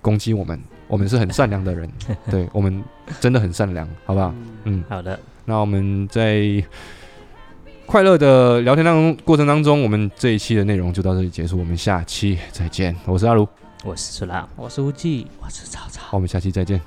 [0.00, 0.58] 攻击我们，
[0.92, 1.90] 我们是很善良的人，
[2.30, 2.84] 对我们
[3.18, 4.34] 真的很善良，好不好？
[4.64, 6.62] 嗯，好的，那我们在
[7.86, 12.94] 快乐的聊天当中过程当中，我们这一期的内容就到这里结束，我们下期再见。
[13.06, 13.48] 我是阿如，
[13.82, 15.26] 我是苏拉，我是无忌。
[15.40, 16.02] 我是曹操。
[16.10, 16.78] 我们下期再见。